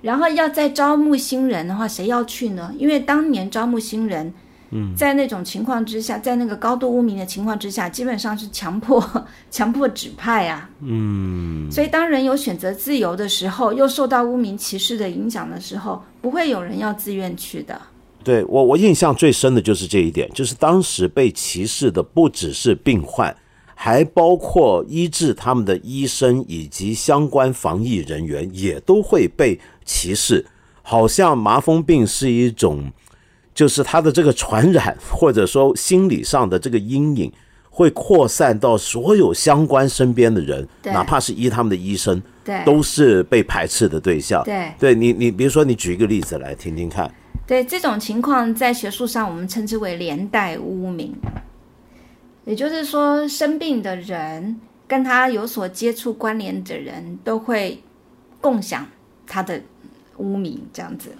[0.00, 2.72] 然后要再招募新人的话，谁要去呢？
[2.78, 4.32] 因为当年招募新人，
[4.70, 9.04] 嗯，在那种情况之下，在那个高度污名的情况之下，基本上是强迫
[9.50, 10.70] 强迫指派啊。
[10.82, 17.80] 嗯，所以当人有选择自由的时候，又受到污名歧视的影响的时候，不会有人要自愿去的。
[18.26, 23.32] 对我，我印象最深的就是这一点，就是当时被歧视的不只是病患，
[23.72, 30.44] 还包括医治他们的医生以及相关防疫人员，也都会被歧视。
[30.82, 32.90] 好像麻风病是一种，
[33.54, 37.32] 就是它的这个传染，或者说心理上的这个阴影，
[37.70, 44.42] 会扩散到所有相关身边的人，哪怕是医他们的医生，对，都是被排斥的对象。
[44.42, 47.08] 对，对你，你比如说，你举一个例子来听听看。
[47.46, 51.14] 对这种情况，在学术上我们称之为连带污名，
[52.44, 57.80] 也就是说，生病的人跟他有所接触关联的人都会
[58.40, 58.84] 共享
[59.26, 59.62] 他的
[60.16, 61.10] 污名，这样子。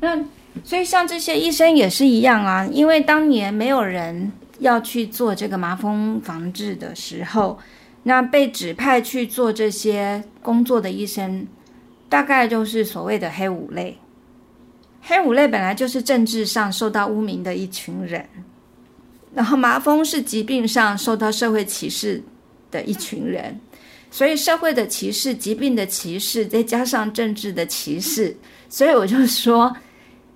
[0.00, 0.22] 那
[0.62, 7.58] 所以像这些医生也是一样啊，因为当年没有人要去做这个麻风防治的时候，
[8.02, 11.46] 那被指派去做这些工作的医生，
[12.10, 13.96] 大概就是所谓的黑五类。
[15.10, 18.24] 黑五类本来就是政治上受到污名的一群人，
[19.34, 22.22] 然后麻风是疾病上受到社会歧视
[22.70, 23.58] 的一群人，
[24.08, 28.36] 所以社会的歧视、疾病的歧视，再加上政治的歧视，
[28.68, 29.76] 所以我就说，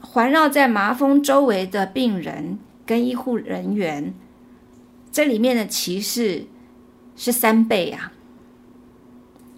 [0.00, 4.12] 环绕在麻风周围的病人跟医护人员，
[5.12, 6.44] 这里面的歧视
[7.14, 8.12] 是三倍啊！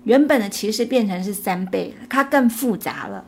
[0.05, 3.25] 原本的歧视变成是三倍，它更复杂了。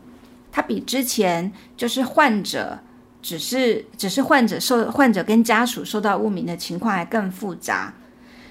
[0.59, 2.77] 它比之前就是患者
[3.23, 7.95] 只是只是患者受患者跟家属受到污名的情况还更复杂，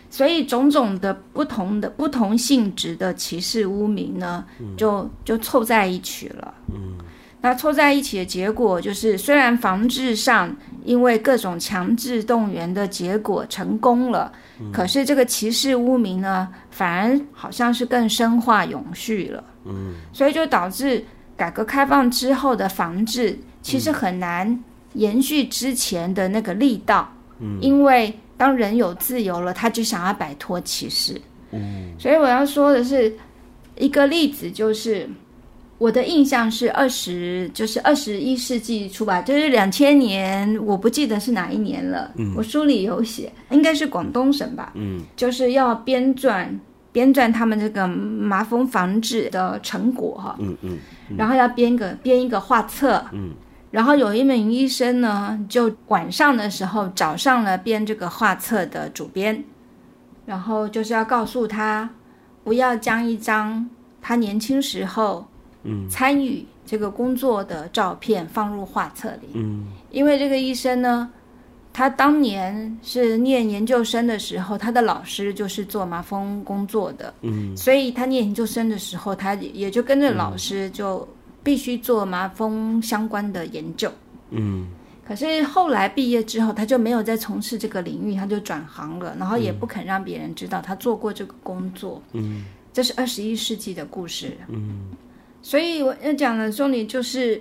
[0.09, 4.45] 所以种种的不同的不同性质的歧视污名呢，
[4.77, 6.53] 就就凑在一起了。
[6.73, 6.97] 嗯，
[7.41, 10.55] 那凑在一起的结果就是，虽然防治上
[10.85, 14.31] 因为各种强制动员的结果成功了，
[14.71, 19.43] 可是这个歧视污名呢，反而好像是更深化永续了。
[19.65, 21.03] 嗯，所以就导致。
[21.37, 24.59] 改革开放之后的防治其实很难
[24.93, 27.07] 延续之前的那个力道，
[27.39, 31.21] 嗯，因为当人有自由了，他就想要摆脱歧视，
[31.51, 33.15] 嗯，所以我要说的是
[33.77, 35.07] 一个例子，就是
[35.77, 46.47] 我的印象是二十，就是二十一世纪初吧，就是两千年，我不记得是哪一年了，嗯，我书里有写，应该是广东省吧，嗯，就是要编撰
[46.97, 50.79] 编撰他们这个麻风防治的成果哈，嗯嗯。
[51.15, 53.33] 然后要编个编一个画册，嗯，
[53.69, 59.43] 然后有一名医生呢，就晚上的时候找上了编这个画册的主编，
[60.25, 61.87] 然后就是要告诉他，
[62.43, 63.69] 不要将一张
[64.01, 65.27] 他年轻时候，
[65.65, 71.11] 嗯，参与这个工作的照片放入画册里，嗯，因为这个医生呢。
[71.77, 81.07] 他当年是念研究生的时候，他的老师就是做麻风工作的，嗯，所以他念研究生的时候，他也就跟着老师，就
[81.43, 83.91] 必须做麻风相关的研究，
[84.31, 84.67] 嗯。
[85.05, 92.45] 可是后来毕业之后，他就没有再从事这个领域，他就转行了，然后也不肯让别人知道他做过这个工作，嗯。
[92.73, 94.89] 这是二十一世纪的故事，嗯。
[95.43, 97.39] 所以我要讲的重点就是。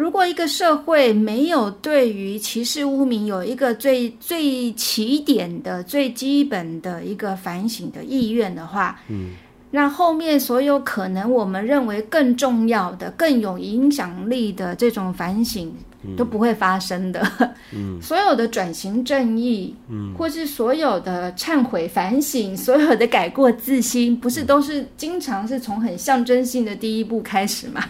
[0.00, 9.32] 如果一个社会没有对于歧视污名有一个最最起点的最基本的一个反省的意愿的话，嗯，
[9.70, 15.70] 那后面所有可能我们认为更重要的、更有影响力的这种反省
[16.16, 17.52] 都不会发生的。
[17.74, 27.84] 嗯， 所有的转型正义，嗯，或是所有的忏悔反省、所有的改过自新，不是都是经常是从很象征性的第一步开始吗？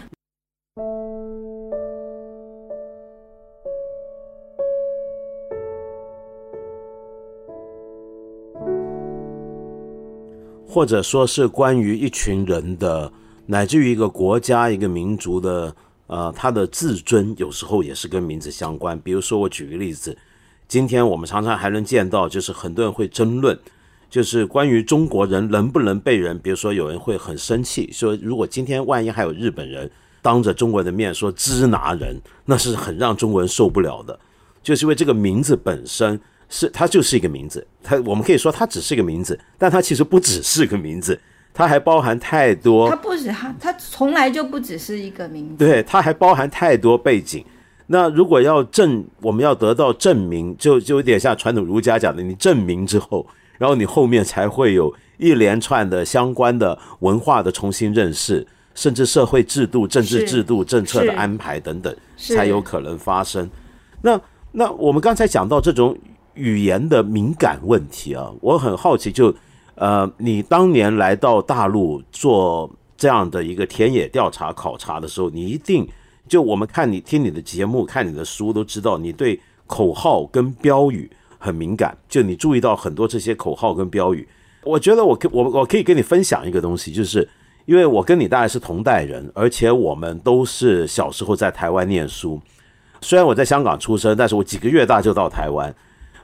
[10.71, 13.11] 或者说是关于一群人的，
[13.47, 15.75] 乃至于一个国家、一个民族的，
[16.07, 18.97] 呃，他的自尊，有时候也是跟名字相关。
[19.01, 20.17] 比如说，我举个例子，
[20.69, 23.59] 今天我们常常还能见到，就是很多人会争论，
[24.09, 29.91] 就是关于中国人能不能被人，比如说有人会很生气，说如果今天万一还有日本人
[30.21, 32.15] 当着中国人的面说“支拿人”，
[32.47, 34.17] 那是很让中国人受不了的，
[34.63, 36.17] 就是因为这个名字本身。
[36.53, 37.65] 是，它就是一个名字。
[37.81, 41.17] 它我们可以说它只是一个名字，但它其实不只是个名字，
[41.53, 42.89] 它还包含太多。
[42.89, 45.65] 它不止它，它从来就不只是一个名字。
[45.65, 47.43] 对，它还包含太多背景。
[47.87, 53.25] 那如果要证，我们要得到证明，就就有点像传统儒家讲的，你证明之后，
[53.57, 58.45] 然后你后面才会有一连串的相关的文化的重新认识，
[58.75, 63.49] 甚至社会制度、政治制度、政策的安排等等，才有可能发生。
[64.01, 64.19] 那
[64.51, 65.97] 那我们刚才讲到这种。
[66.35, 69.33] 语言的敏感问题啊，我很好奇，就
[69.75, 75.87] 呃，你当年来到大陆做这样的一个田野调查考察的时候，你一定
[76.27, 84.27] 就我们看你听你的节目、看你的书都知道，你对口号跟标语很敏感，就你注意到很多这些口号跟标语。
[84.63, 87.27] 我觉得我可我我可以跟你分享一个东西，就是
[87.65, 92.39] 因为我跟你大概是同代人，而且我们都是小时候在台湾念书，
[93.01, 95.73] 虽然我在香港出生，但是我几个月大就到台湾。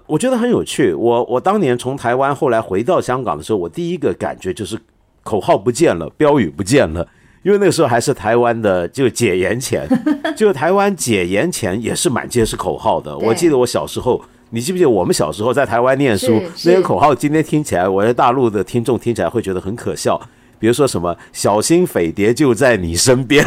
[0.08, 0.94] 我觉得很有趣。
[0.94, 4.80] 我我当年从台湾后来回到香港的时候，我第一个感觉就是
[5.24, 7.08] 口号不见了，标语不见了。
[7.44, 9.88] 因为那个时候还是台湾的就解严前，
[10.36, 13.18] 就台湾解严前也是满街是口号的。
[13.18, 17.16] 我记得我小时候，你记不记得我们小时候在台湾念书那些口号？
[17.16, 20.20] 今天听起来，我在大陆的听众听起来会觉得很可笑。
[20.60, 23.46] 比如说什么“小心匪谍就在你身边”，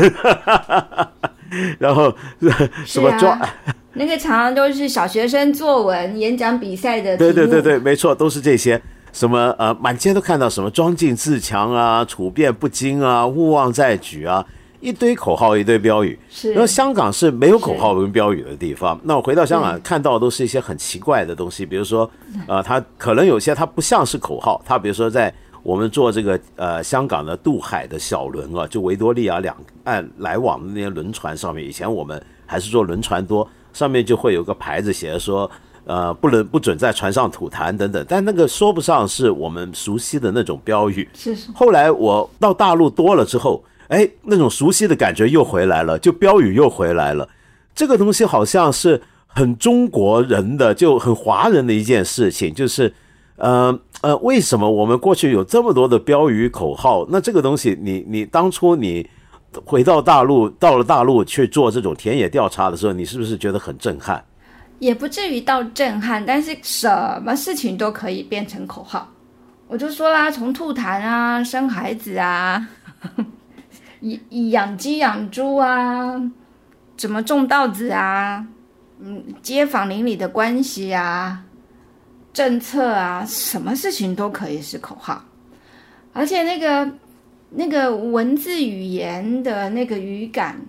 [1.78, 2.14] 然后
[2.86, 3.38] 什么抓。
[3.94, 7.16] 那个常常都是小学生作文、演讲比赛的。
[7.16, 8.80] 对对对对，没错，都是这些。
[9.12, 14.46] 什么呃，满街都看到什么“庄敬自强”啊，“处变不惊”啊，“勿忘在举”啊，
[14.78, 16.16] 一堆口号，一堆标语。
[16.28, 16.54] 是。
[16.54, 18.96] 那香港是没有口号跟标语的地方。
[19.02, 22.08] 那我回到香港看到都是一些很奇怪的东西，比如说，
[22.46, 25.34] 呃，它可能有些它不像是口号，它比如说在
[25.64, 33.46] 我们坐这个呃香港的渡海的小轮啊，就维多利亚两岸来往的那些轮船上面，以前我们还是坐轮船多。
[33.72, 35.50] 上面就会有个牌子写着说，
[35.84, 41.08] 呃，不能不准在船上吐痰等等，但那个说不上是我们熟悉的那种标语。
[41.14, 41.50] 是是。
[41.52, 47.28] 后来我到大陆多了之后，哎，那种熟悉的感觉又回来了，就标语又回来了。
[47.74, 52.92] 这个东西好像是很中国人的，就很华人的一件事情，就是，
[53.36, 57.06] 呃呃，为什么我们过去有这么多的标语口号？
[57.10, 59.08] 那这个东西，你你当初你。
[59.64, 64.24] 回到大陆，到了大陆去做这种田野调查的时候，你是不是觉得很震撼？
[64.78, 66.88] 也不至于到震撼，但是什
[67.22, 69.08] 么事情都可以变成口号。
[69.68, 72.66] 我就说啦，从吐痰啊、生孩子啊，
[74.50, 76.20] 养鸡养猪啊，
[76.96, 78.44] 怎么种稻子啊，
[78.98, 81.44] 嗯，街坊邻里的关系啊，
[82.32, 85.22] 政策啊，什么事情都可以是口号，
[86.12, 86.90] 而且那个
[87.50, 90.60] 那个文字语言的那个语感，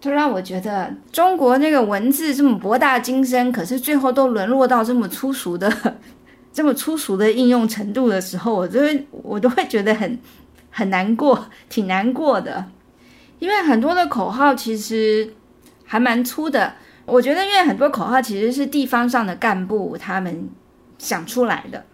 [0.00, 5.72] 就让我觉得中国那个文字这么博大精深，可是最后都沦落到这么粗俗的、
[6.52, 10.18] 这么粗俗的应用程度的时候，我就会我都会觉得很
[10.70, 12.66] 很难过，挺难过的。
[13.38, 15.32] 因为很多的口号其实
[15.84, 16.74] 还蛮粗的，
[17.04, 20.48] 我觉得因为很多口号其实是地方上的干部他们
[20.98, 21.84] 想出来的，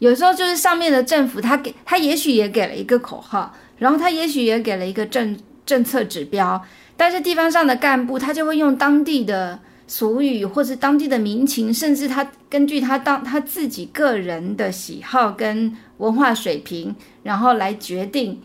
[0.00, 6.62] 有时候就是上面的政府他给他也许也给了一个口号，然后他也许也给了一个政政策指标，
[6.96, 18.40] 但是地方上的干部他就会用当地的俗语或者当地的民情，甚至他根据他当他自己个人的喜好跟文化水平，然后来决定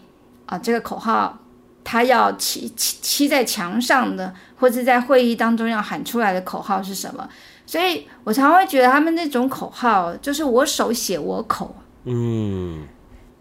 [0.46, 1.38] 啊这个口号。
[1.82, 7.28] 他要漆漆漆在墙上的，或者在会议当中要喊出来的口号是什么？
[7.66, 11.76] 所以我常会觉得他们那种口号就是我手写我口。
[12.04, 12.84] 嗯。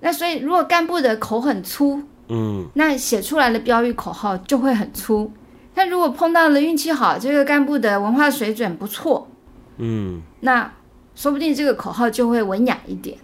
[0.01, 5.30] 那所以如果干部的口很粗，嗯，那写出来的标语口号就会很粗。
[5.74, 9.28] 但如果碰到了运气好，这个干部的文化水准不错，
[9.76, 10.70] 嗯，那
[11.14, 13.16] 说不定这个口号就会文雅一点。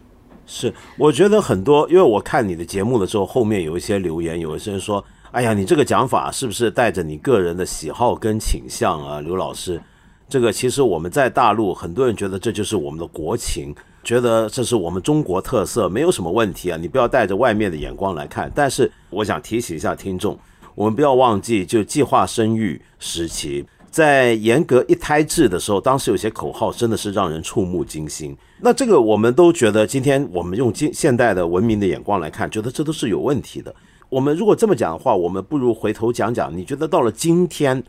[0.47, 5.05] 是，我觉得很多，因为我看你的节目的时候，后面有一些留言，有一些人说。
[5.35, 9.83] 哎呀，你这个讲法是不是带着你个人的喜好跟倾向啊，刘老师？
[10.29, 13.75] 这个其实我们在大陆，很多人觉得这就是我们的国情，
[14.05, 16.77] 觉得这是我们中国特色，没有什么问题啊。
[16.81, 18.51] 你不要带着外面的眼光来看。
[18.55, 20.39] 但是我想提醒一下听众，
[20.75, 28.37] 我们不要忘记，就计划生育时期，在严格一胎制的时候，当时有些口号真的是让人触目惊心。
[28.61, 33.75] 那这个我们都觉得，今天我们用今现代的文明的眼光来看，觉得这都是有问题的。
[34.09, 37.83] 我们如果这么讲的话，我们不如回头讲讲，你觉得到了今天，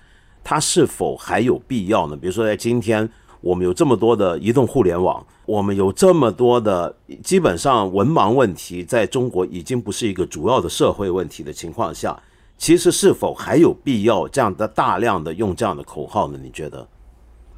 [0.44, 2.16] 它是否还有必要呢？
[2.16, 3.08] 比如说，在今天，
[3.46, 12.20] 我们有这么多的移动互联网，我们有这么多的，基本上文盲问题在中国已经不是一个主要的社会问题的情况下，
[12.58, 16.40] 其实是否还有必要这样的大量的用这样的口号呢？
[16.42, 16.88] 你觉得，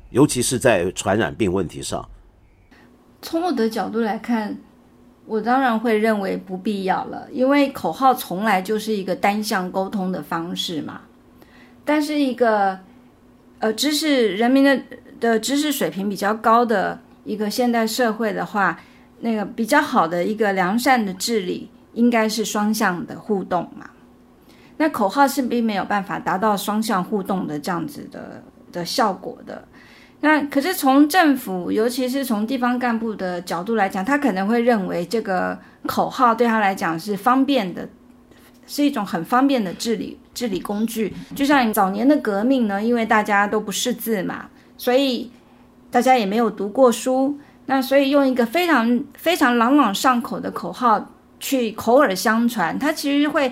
[0.09, 2.05] 尤其是在传染病问题上，
[3.21, 4.57] 从我的角度来看。
[5.25, 11.01] 我当然会认为不必要了，因为口号从来就是一个单向沟通的方式嘛。
[11.83, 12.79] 但是一个
[13.59, 14.81] 呃知识人民的
[15.19, 18.79] 的知识水平比较高的一个现代社会的话，
[19.21, 23.89] 那个比较好的一个良善的治理应该是双向的互动嘛。
[24.77, 29.67] 那口号是并没有办法达到双向互动的这样子的的效果的。
[30.19, 37.87] 那可是从政府，尤其是从地方干部的角度来讲，他可能会认为这个口号对他来讲是方便的，
[38.65, 41.13] 是一种很方便的治理治理工具。
[41.35, 45.31] 就像早年的革命呢，因为大家都不识字嘛，所以
[45.91, 53.51] 大家也没有读过书，那所以用一个非常非常朗朗上口的口号去口耳相传，它其实会。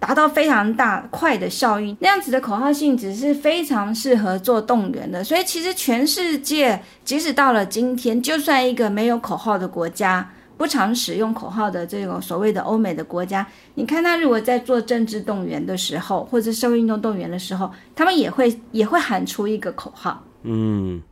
[0.00, 5.24] 达到非常大快的效应，那样子的口号性质是非常适合做动员的。
[5.24, 13.44] 所以其实全世界，即使到了今天，就算一个没有口号的国家，不常使用口号的这种所谓的欧美的国家，
[13.74, 20.22] 你看他如果在做政治动员的时候，或者社会运动动员的时候，他们也会也会喊出一个口号。
[20.42, 21.02] 嗯，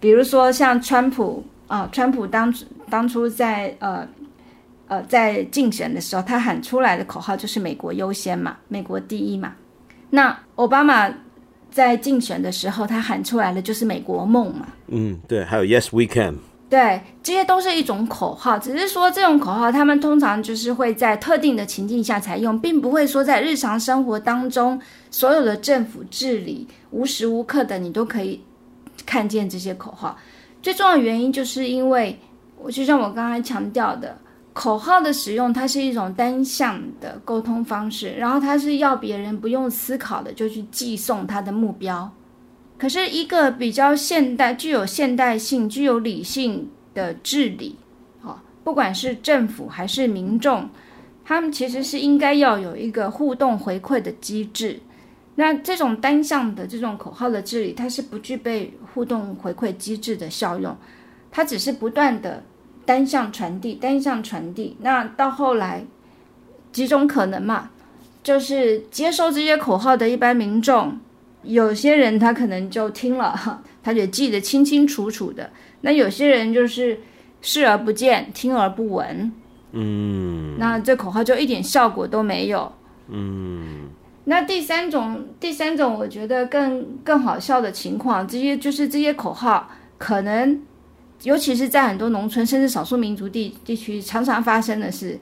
[0.00, 2.52] 比如说像川普啊，川普当
[2.90, 4.06] 当初在呃。
[4.90, 9.52] 呃，在竞选的时候，他喊出来的口号就是“美国优先”嘛，“美国第一”嘛。
[10.08, 11.12] 那奥巴马
[11.70, 14.68] 在竞选的时候，他喊出来的就是“美国梦”嘛。
[14.86, 16.36] 嗯，对，还有 “Yes, we can”。
[16.70, 28.40] 对，这些都是一种口号，只是说这种口号，他们通常就是会在特定的情境下才用，并不会说在日常生活当中，所有的政府治理无时无刻的你都可以
[29.08, 30.14] 看见这些口号。
[30.60, 32.20] 最重要的原因就是因为，
[32.58, 34.14] 我就像我刚才强调的。
[34.52, 42.10] 口号的使用，它是一种单向的沟通方式，然后它是要别人不用思考的就去寄送他的目标。
[42.76, 47.76] 可是，一个比较现代、具有现代性、具有理性的治理，
[48.20, 50.68] 啊，不管是政府还是民众，
[51.24, 54.80] 他们其实是应该要有一个互动回馈的机制。
[55.38, 60.76] 那这种单向的这种口号的治理，它是不具备互动回馈机制的效用，
[61.30, 62.42] 它只是不断的。
[62.84, 64.74] 单向传递，单向传递。
[64.80, 65.84] 那到后来，
[66.72, 67.68] 几种可能嘛，
[68.22, 70.98] 就是接受这些口号的一般民众，
[71.42, 75.50] 有些人他可能就听了，哈，他就记得清清楚楚的。
[75.82, 76.98] 那有些人就是
[77.42, 79.30] 视而不见，听而不闻，
[79.72, 82.72] 嗯，那这口号就一点效果都没有。
[83.08, 83.90] 嗯，
[84.30, 90.60] 那第三种，第三种，我觉得更更好笑的情况，这些就是这些口号，可能
[91.22, 95.18] 尤其是在很多农村甚至少数民族地地区，常常发生的是，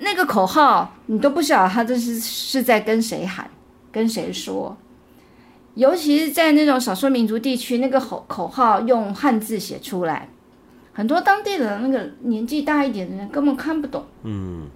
[0.00, 3.48] 那个口号你都不晓得他这是是在跟谁喊，
[3.90, 4.76] 跟谁说。
[5.74, 10.28] 尤其是在那种少数民族地区，那个口口号用汉字写出来，
[10.92, 14.04] 很多当地的那个年纪大一点的人根本看不懂。
[14.24, 14.66] 嗯，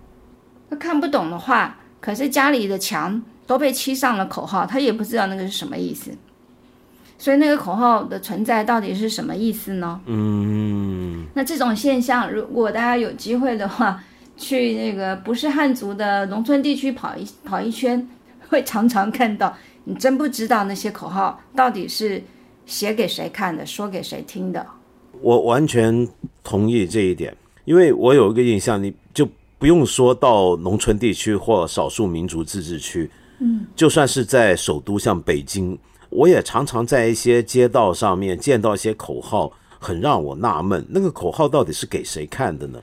[0.70, 6.10] 他看不懂的话，可是家里的墙都被漆上了口号，他也不知道那个是什么意思。
[7.16, 10.00] 所以那个口号的存在到底是什么意思呢？
[10.06, 14.02] 嗯，那这种现象，如果大家有机会的话，
[14.36, 18.06] 去那个不是汉族的农村地区跑一跑一圈，
[18.48, 19.56] 会常常看到。
[19.84, 22.22] 你真不知道那些口号到底是
[22.66, 24.66] 写给谁看的，说给谁听的。
[25.20, 26.08] 我完全
[26.42, 27.34] 同意这一点，
[27.64, 29.26] 因为我有一个印象，你就
[29.58, 35.78] 不用说到农村地区或少数民族自治区，嗯，就算是在首都像北京，
[36.10, 42.80] 我也常常在一些街道上面见到一些口号，很让我纳闷，那个口号到底是给谁看的呢？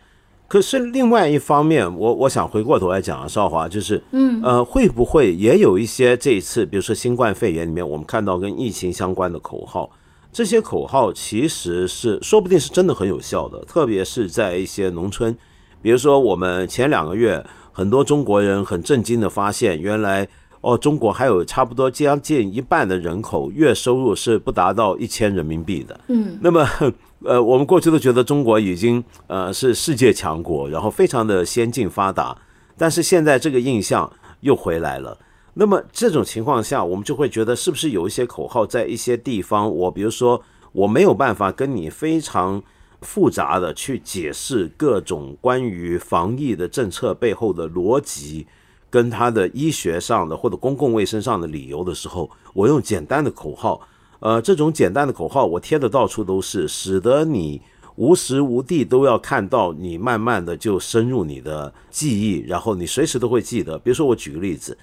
[0.47, 9.89] 可是另外一方面，我我想回过头来讲啊，少华就是，嗯，呃，会不会也有一些这一次，比如说新冠肺炎里面，我们看到跟疫情相关的口号，
[10.34, 15.34] 这些口号其实是说不定是真的很有效的，特别是在一些农村，
[15.82, 17.41] 比如说我们前两个月，
[17.72, 20.28] 很多中国人很震惊的发现，原来
[20.62, 26.66] 哦，中国还有差不多将近一半的人口月收入是不达到一千人民币的，嗯，那么。
[27.24, 32.36] 呃，我们过去都觉得中国已经呃是世界强国，然后非常的先进发达，
[32.76, 35.16] 但是现在这个印象又回来了。
[35.53, 40.41] 那么这种情况下，我们就会觉得是不是有一些口号在一些地方，我比如说
[40.72, 42.59] 我没有办法跟你非常
[43.01, 48.47] 复杂的去解释各种关于防疫的政策背后的逻辑，
[48.92, 53.82] 跟他的医学上的或者公共卫生上的理由的时候，我用简单的口号。
[54.20, 57.60] 呃，这种简单的口号我贴的到处都是，使得你
[57.96, 63.80] 无时无地都要看到，你慢慢的就深入你的记忆，然后你随时都会记得。
[63.80, 64.78] 比如说，我举个例子，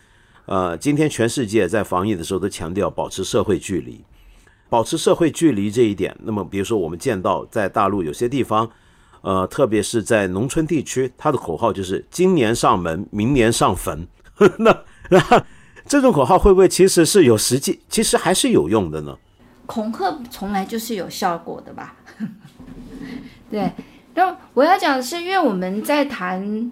[0.47, 4.03] 呃，今天全世界在防疫的时候都强调保持社会距离，
[4.69, 6.17] 保持社会距离这一点。
[6.25, 8.69] 那么，比如说我们见到在大陆有些地方，
[9.23, 14.07] 呃，特别是在农村地区，它的口号就是“今年上门，明年上坟”。
[14.59, 14.79] 那
[15.11, 15.45] 那
[15.87, 19.17] 这种口号会不会其实是有实际，其实还是有用的呢？
[19.67, 21.97] 恐吓从来就是有效果的吧？
[23.51, 23.71] 对，
[24.15, 26.71] 那我要讲的是，因为我们在谈，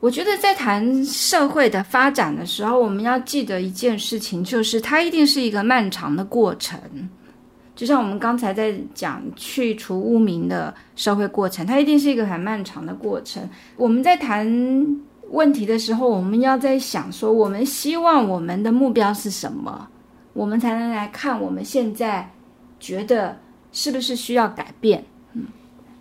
[0.00, 6.78] 我觉得在谈社会的发展的时候，我们要记得一件事情，就是它一定是一个漫长的过程。
[7.74, 13.48] 就像我们刚才在讲去除污名的社会过程，它一定是一个很漫长的过程。
[13.76, 14.46] 我们在谈
[15.30, 19.88] 问题的时候，我们要在想说，我们希望我们的目标是什么，
[20.32, 22.30] 我们才能来看我们现在。
[22.80, 23.34] 觉得
[23.72, 25.02] 是不是需要改变？
[25.32, 25.44] 嗯，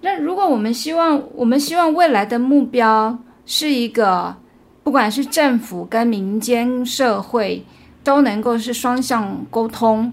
[0.02, 4.36] 那如果我们希望，我们希望未来的目标是一个，
[4.84, 7.64] 不管是政府跟民间社会
[8.04, 10.12] 都能够是双向沟通，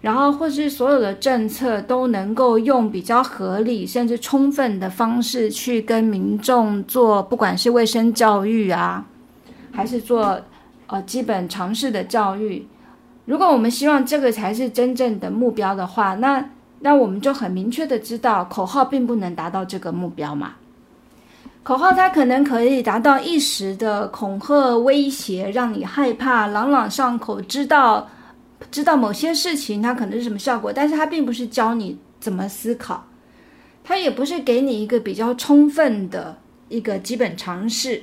[0.00, 9.04] 然后或是所有的政策都能够用比较合理甚至充分的方式去跟民众做，不管是卫生教育啊，
[9.70, 10.40] 还是做
[10.86, 12.66] 呃基本常识的教育。
[13.26, 16.44] 如果我们希望这个才是真正的目标的话，那
[16.80, 20.52] 那我们就很明确的知道，口号并不能达到这个目标嘛。
[21.62, 28.08] 口号它可能可以达到一时的恐吓威胁，让你害怕，朗朗上口，知道
[28.70, 33.06] 知道某些事情它可能是什么效果，但是它并不是教你怎么思考，
[33.82, 36.38] 它也不是给你一个比较充分的
[36.68, 38.02] 一个基本常识。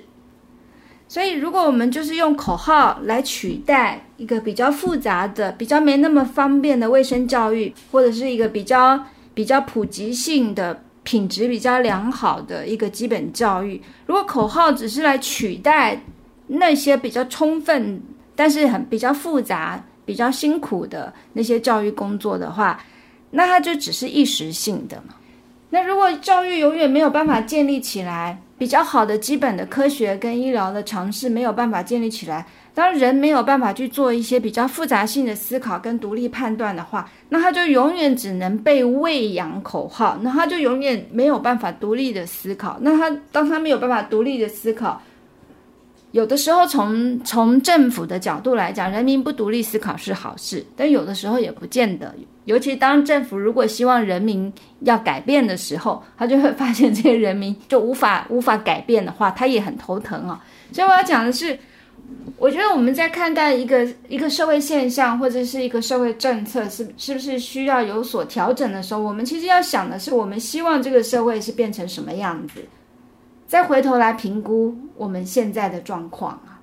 [1.10, 16.02] 所以，如果我们就是用口号来取代一个比较复杂的、比较没那么方便的卫生教育，或者是一个比较比较普及性的、品质比较良好的一个基本教育，如果口号只是来取代
[16.48, 18.02] 那些比较充分
[18.36, 22.80] 但是很比较复杂、比较辛苦的那些教育工作的话，
[23.32, 25.14] 那它就只是一时性的嘛。
[25.70, 42.78] 那如果教育永远没有办法建立起来，比较好的基本的科学跟医疗的尝试没有办法建立起来，当人没有办法去做一些比较复杂性的思考跟独立判断的话，那他就永远只能被喂养口号，那他就永远没有办法独立的思考。
[42.80, 45.02] 那他当他没有办法独立的思考。
[46.12, 52.14] 有的时候，从从政府的角度来讲，人民不独立思考是好事，但有的时候也不见得。
[52.46, 60.42] 尤其当政府如果希望人民要改变的时候，他就会发现这些人民就无法无法改变的话，他也很头疼啊。
[60.72, 61.60] 所以我要讲的是，
[62.38, 72.64] 我觉得我们在看待一个一个社会现象或者是一个社会政策是是不是需要有所调整的时候，我们其实要想的是，我们希望这个社会是变成什么样子，
[73.48, 76.60] 再回头来评估我们现在的状况啊。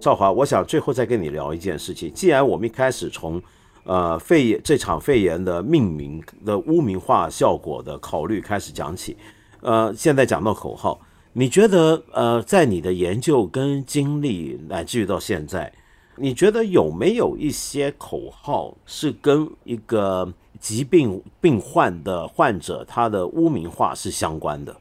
[0.00, 2.12] 赵华，我想最后再跟你聊一件事情。
[2.12, 3.40] 既然我们一开始从
[3.84, 9.16] 呃，肺炎这场肺炎的命名的污名化效果的考虑开始讲起，
[9.60, 11.00] 呃，现在讲到口号，
[11.34, 15.72] 你觉得呃，在你的研究跟经历乃至于到现在，
[16.16, 24.76] 你觉得有没有一些口号是跟一个疾病病患的患者他的污名化是相关的，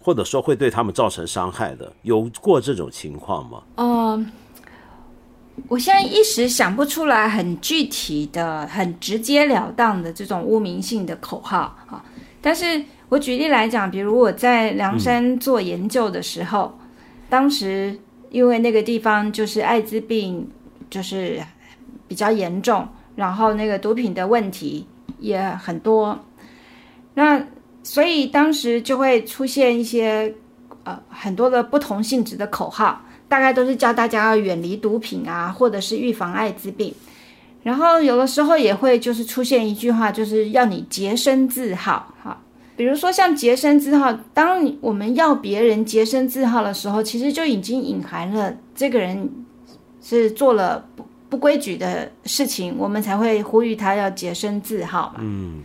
[0.00, 1.92] 或者说会对他们造成伤害的？
[2.02, 3.62] 有过这种情况吗？
[3.76, 4.32] 嗯。
[5.68, 12.04] 我现在一时想不出来很具体的、很直截了当的这种污名性的口号啊。
[12.42, 16.76] 但是我举例来讲，比如我在梁山做研究的时候，
[17.30, 17.96] 当时
[18.34, 20.50] 因为那个地方就是艾滋病
[20.90, 21.40] 就是
[22.08, 24.84] 比较严重，然后那个毒品的问题
[25.20, 26.18] 也很多，
[27.14, 27.40] 那
[27.84, 30.34] 所以当时就会出现一些
[30.82, 33.00] 呃很多的不同性质的口号。
[33.26, 36.92] 大概都是教大家要远离毒品啊，或者是预防艾滋病。
[37.62, 42.36] 然后有的时候也会就是出现一句话，就是要你洁身自好哈。
[42.76, 49.30] 比如说像洁身自好，当我们要别人洁身自好的时候，其实就已经隐含了这个人
[50.02, 55.20] 是做了不不规矩的事情，我们才会呼吁他要洁身自好嘛。
[55.20, 55.62] 嗯，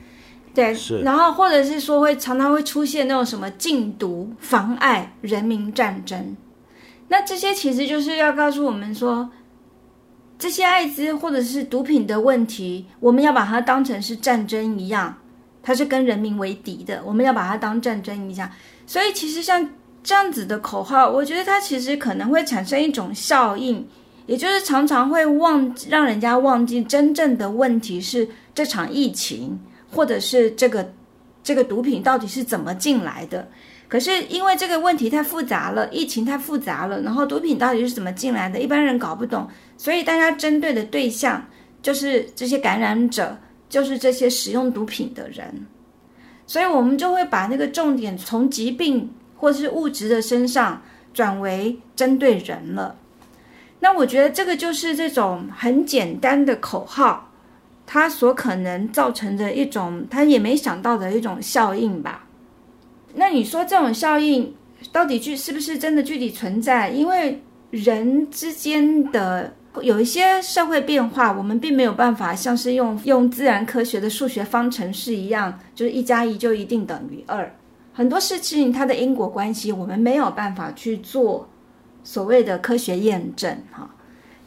[0.54, 0.74] 对。
[0.74, 1.02] 是。
[1.02, 6.38] 然后或者是说会常常会出现那种什么禁毒、妨碍人民战争。
[7.08, 9.30] 那这些其实就是要告诉我们说，
[10.38, 15.18] 这些艾滋或者是毒品的问题，我们要把它当成是战争一样，
[15.70, 18.50] 它是跟人民为敌的，我们要把它当战争一样。
[18.88, 19.70] 所以其实像
[20.02, 23.88] 这样子的口号，我觉得它其实可能会产生一种效应，
[24.26, 29.60] 也就是常常会忘让人家忘记真正的问题是这场疫情，
[29.92, 30.92] 或者是这个
[31.44, 33.48] 这个毒品到底是怎么进来的。
[33.88, 39.48] 可是因为这个问题太复杂了，疫情太复杂了，然后毒品到底是怎么进来的，一般人搞不懂，
[39.78, 41.46] 所以大家针对的对象
[41.84, 43.38] 就是这些感染者，
[43.70, 45.66] 就是这些使用毒品的人，
[46.48, 50.82] 所以我们就会把那个重点从疾病或是物质的身上
[51.14, 52.96] 转为针对人了。
[53.80, 57.32] 那我觉得这个就是这种很简单的口号，
[57.86, 62.28] 它所可能造成的一种他也没想到的一种效应吧。
[63.16, 64.54] 那你说这种效应
[64.92, 66.90] 到底具是不是真的具体存在？
[66.90, 67.42] 因为
[67.72, 77.54] 人之间的有一些社会变化，我们并没有办法像是用用自然科学的数学方程式一样，就是一加一就一定等于二。
[77.94, 81.50] 很多事情它的因果关系，我们没有办法去做
[82.04, 83.90] 所谓的科学验证哈。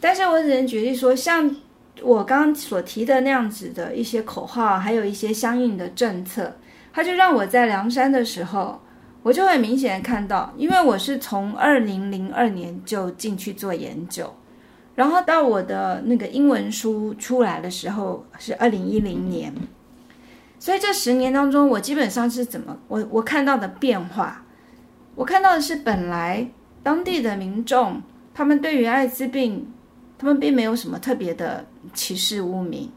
[0.00, 1.54] 但是我只能举例说，像
[2.02, 6.56] 我刚刚所提的那样子的一些口号，还有一些相应的政策。
[6.92, 8.80] 他就让我在梁山的时候，
[9.22, 14.30] 我就很明显看到，因为我是从二零零二年就进去做研究，
[14.94, 19.54] 然后到我的那个英文书出来的时候是二零一零年，
[20.58, 24.44] 所以这十年当中，我基本上是怎么我我看到的变化，
[25.14, 26.50] 我看到的是本来
[26.82, 28.02] 当地的民众
[28.34, 29.72] 他们对于艾滋病，
[30.18, 32.90] 他们并没有什么特别的歧视污名，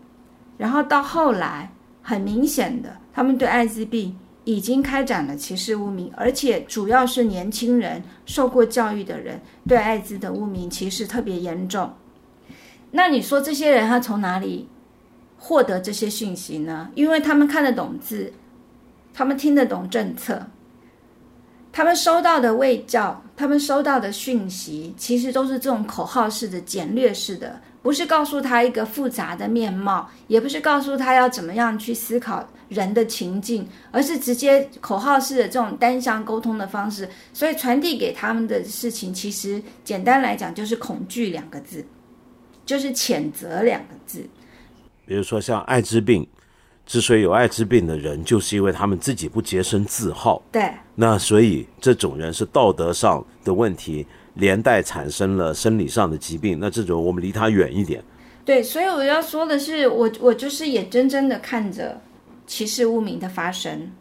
[0.58, 1.72] 然后到后来
[2.02, 2.98] 很明显的。
[3.14, 11.94] 他们对艾滋病已经开展了歧视污名，而且主要是年轻人、受过教育的人对艾滋的污名歧视特别严重。
[12.92, 14.70] 那你说这些人他从哪里
[15.38, 16.90] 获得这些讯息呢？
[16.96, 18.32] 因为他们看得懂字，
[19.14, 20.48] 他们听得懂政策，
[21.74, 32.44] 他们收到的卫教，他们收到的讯息，其实都是这种口号式的、简略式的，不是告诉他一个复杂的面貌，也不是告诉他要怎么样去思考。
[32.68, 41.86] 人的情境，而是直接口号式的这种单向沟通的方式，所以传递给他们的事情，其实简单来讲就是恐惧两个字，
[42.66, 44.28] 就是谴责两个字。
[45.06, 46.28] 比如说像艾滋病，
[46.86, 50.42] 之所以有艾滋病的人，就是因为他们自己不洁身自好。
[50.52, 50.70] 对。
[50.96, 54.06] 那所以这种人是道德上的问题，
[54.36, 56.58] 连带产生了生理上的疾病。
[56.60, 58.04] 那这种我们离他远一点。
[58.44, 62.00] 对，所以我要说的是，我我就是眼睁睁的看着。
[62.48, 63.92] 歧视污名的发生，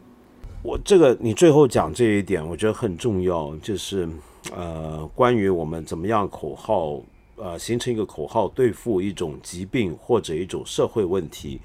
[0.63, 4.07] 我这个你最后讲这一点，我觉得很重要，就是
[4.55, 7.01] 呃，关于我们怎么样口号，
[7.37, 11.59] 呃，形成一个口号对付一种疾病或者一种社会问题，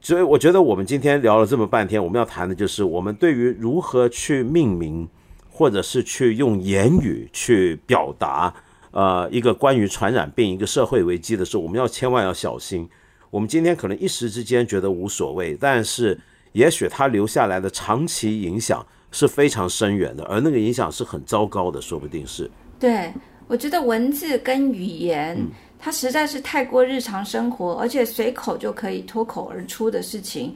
[0.00, 5.08] 所以我觉得我们今天聊了这么半天，我们要谈的就是我们对于如何去命名，
[5.48, 8.52] 或者是去用言语去表达，
[8.90, 12.88] 呃，一个关于传染病、一个社会危机的时候，我们要千万要小心。
[13.30, 16.20] 我们今天可能一时之间觉得无所谓，但是
[16.52, 22.50] 也许它留下来的长期影响是非常深远的，而那个影响是很糟糕的，说不定是。
[22.78, 23.12] 对，
[23.48, 25.38] 我觉得文字跟语言。
[25.84, 30.54] 它实在是太过日常生活，而且随口就可以脱口而出的事情，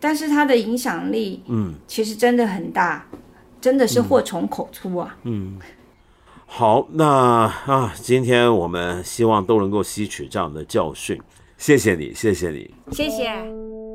[0.00, 3.06] 但是它的影响力，嗯，其实真的很大，
[3.60, 5.14] 真的是祸从口出啊。
[5.24, 5.58] 嗯，
[6.46, 11.20] 好，那啊，今天我们希望都能够吸取这样的教训。
[11.58, 13.89] 谢谢你，谢谢你，谢谢。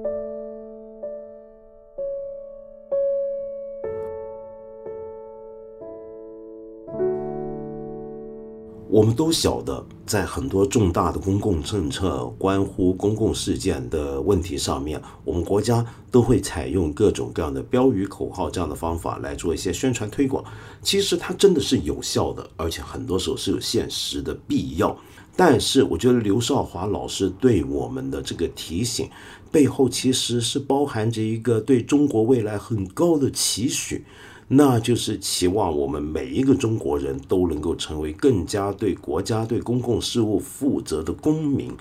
[8.96, 20.42] 我们都晓得，在很多重大的公共政策、关乎公共事件的问题上面，我们国家都会采用各种各样的标语、口号这样的方法来做一些宣传推广。
[20.82, 24.98] 其实它真的是有效的，而且很多时候是有现实的必要。
[25.36, 29.10] 但是，我觉得刘少华老师对我们的这个提醒
[29.52, 34.06] 背后，其实是包含着一个对中国未来很高的期许。
[34.48, 41.72] 那就是期望我们每一个中国人都能够成为更加对国家、对公共事务负责的公民，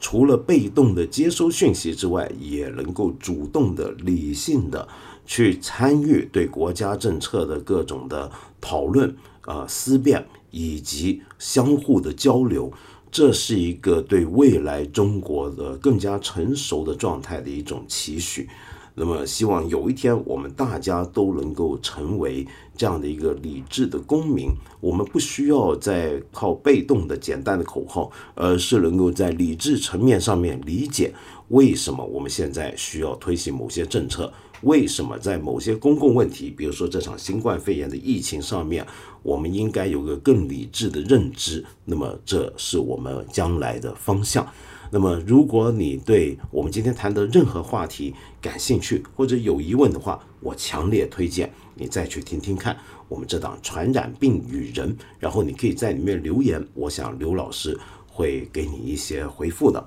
[0.00, 4.86] 除了被动的接收讯息之外，也能够主动的、理性的
[5.26, 12.72] 去参与对国家政策的各种的讨论、啊思辨以及相互的交流。
[13.10, 18.48] 这是一个对未来中国的更加成熟的状态的一种期许。
[18.96, 24.52] 那么，希望有一天我们大家都能够成为这样的一个理智的公民。
[24.80, 31.12] 我们不需要再靠被动的简单的口号，而是能够在理智层面上面理解
[31.48, 34.32] 为什么我们现在需要推行某些政策，
[34.62, 38.86] 为什么在某些公共问题，比如说这场新冠肺炎的疫情上面，
[39.24, 41.64] 我们应该有个更理智的认知。
[41.84, 44.46] 那么，这是我们将来的方向。
[44.94, 52.76] 那么，如果你对我们今天谈的任何话题感兴趣或者有疑问的话，我强烈推荐你再去听听看
[53.08, 57.76] 我们这档《传染病与人》，然后你可以在里面留言，我想刘老师
[58.06, 59.84] 会给你一些回复的。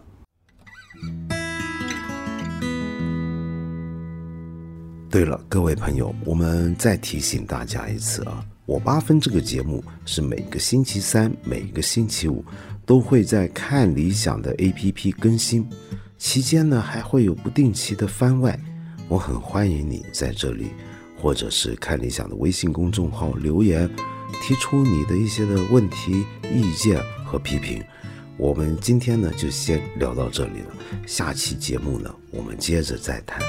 [5.10, 12.44] 对了，各位朋友，我们再提醒大家一次啊，我八分这个节目是每个星期三、每个星期五。
[12.88, 15.68] 都会在看理想的 APP 更新，
[16.18, 18.58] 期间呢还会有不定期的番外，
[19.10, 20.68] 我很欢迎你在这里，
[21.18, 23.90] 或者是看理想的微信公众号留言，
[24.42, 27.84] 提出你的一些的问题、意见和批评。
[28.38, 30.74] 我们今天呢就先聊到这里了，
[31.06, 33.42] 下期节目呢我们接着再谈。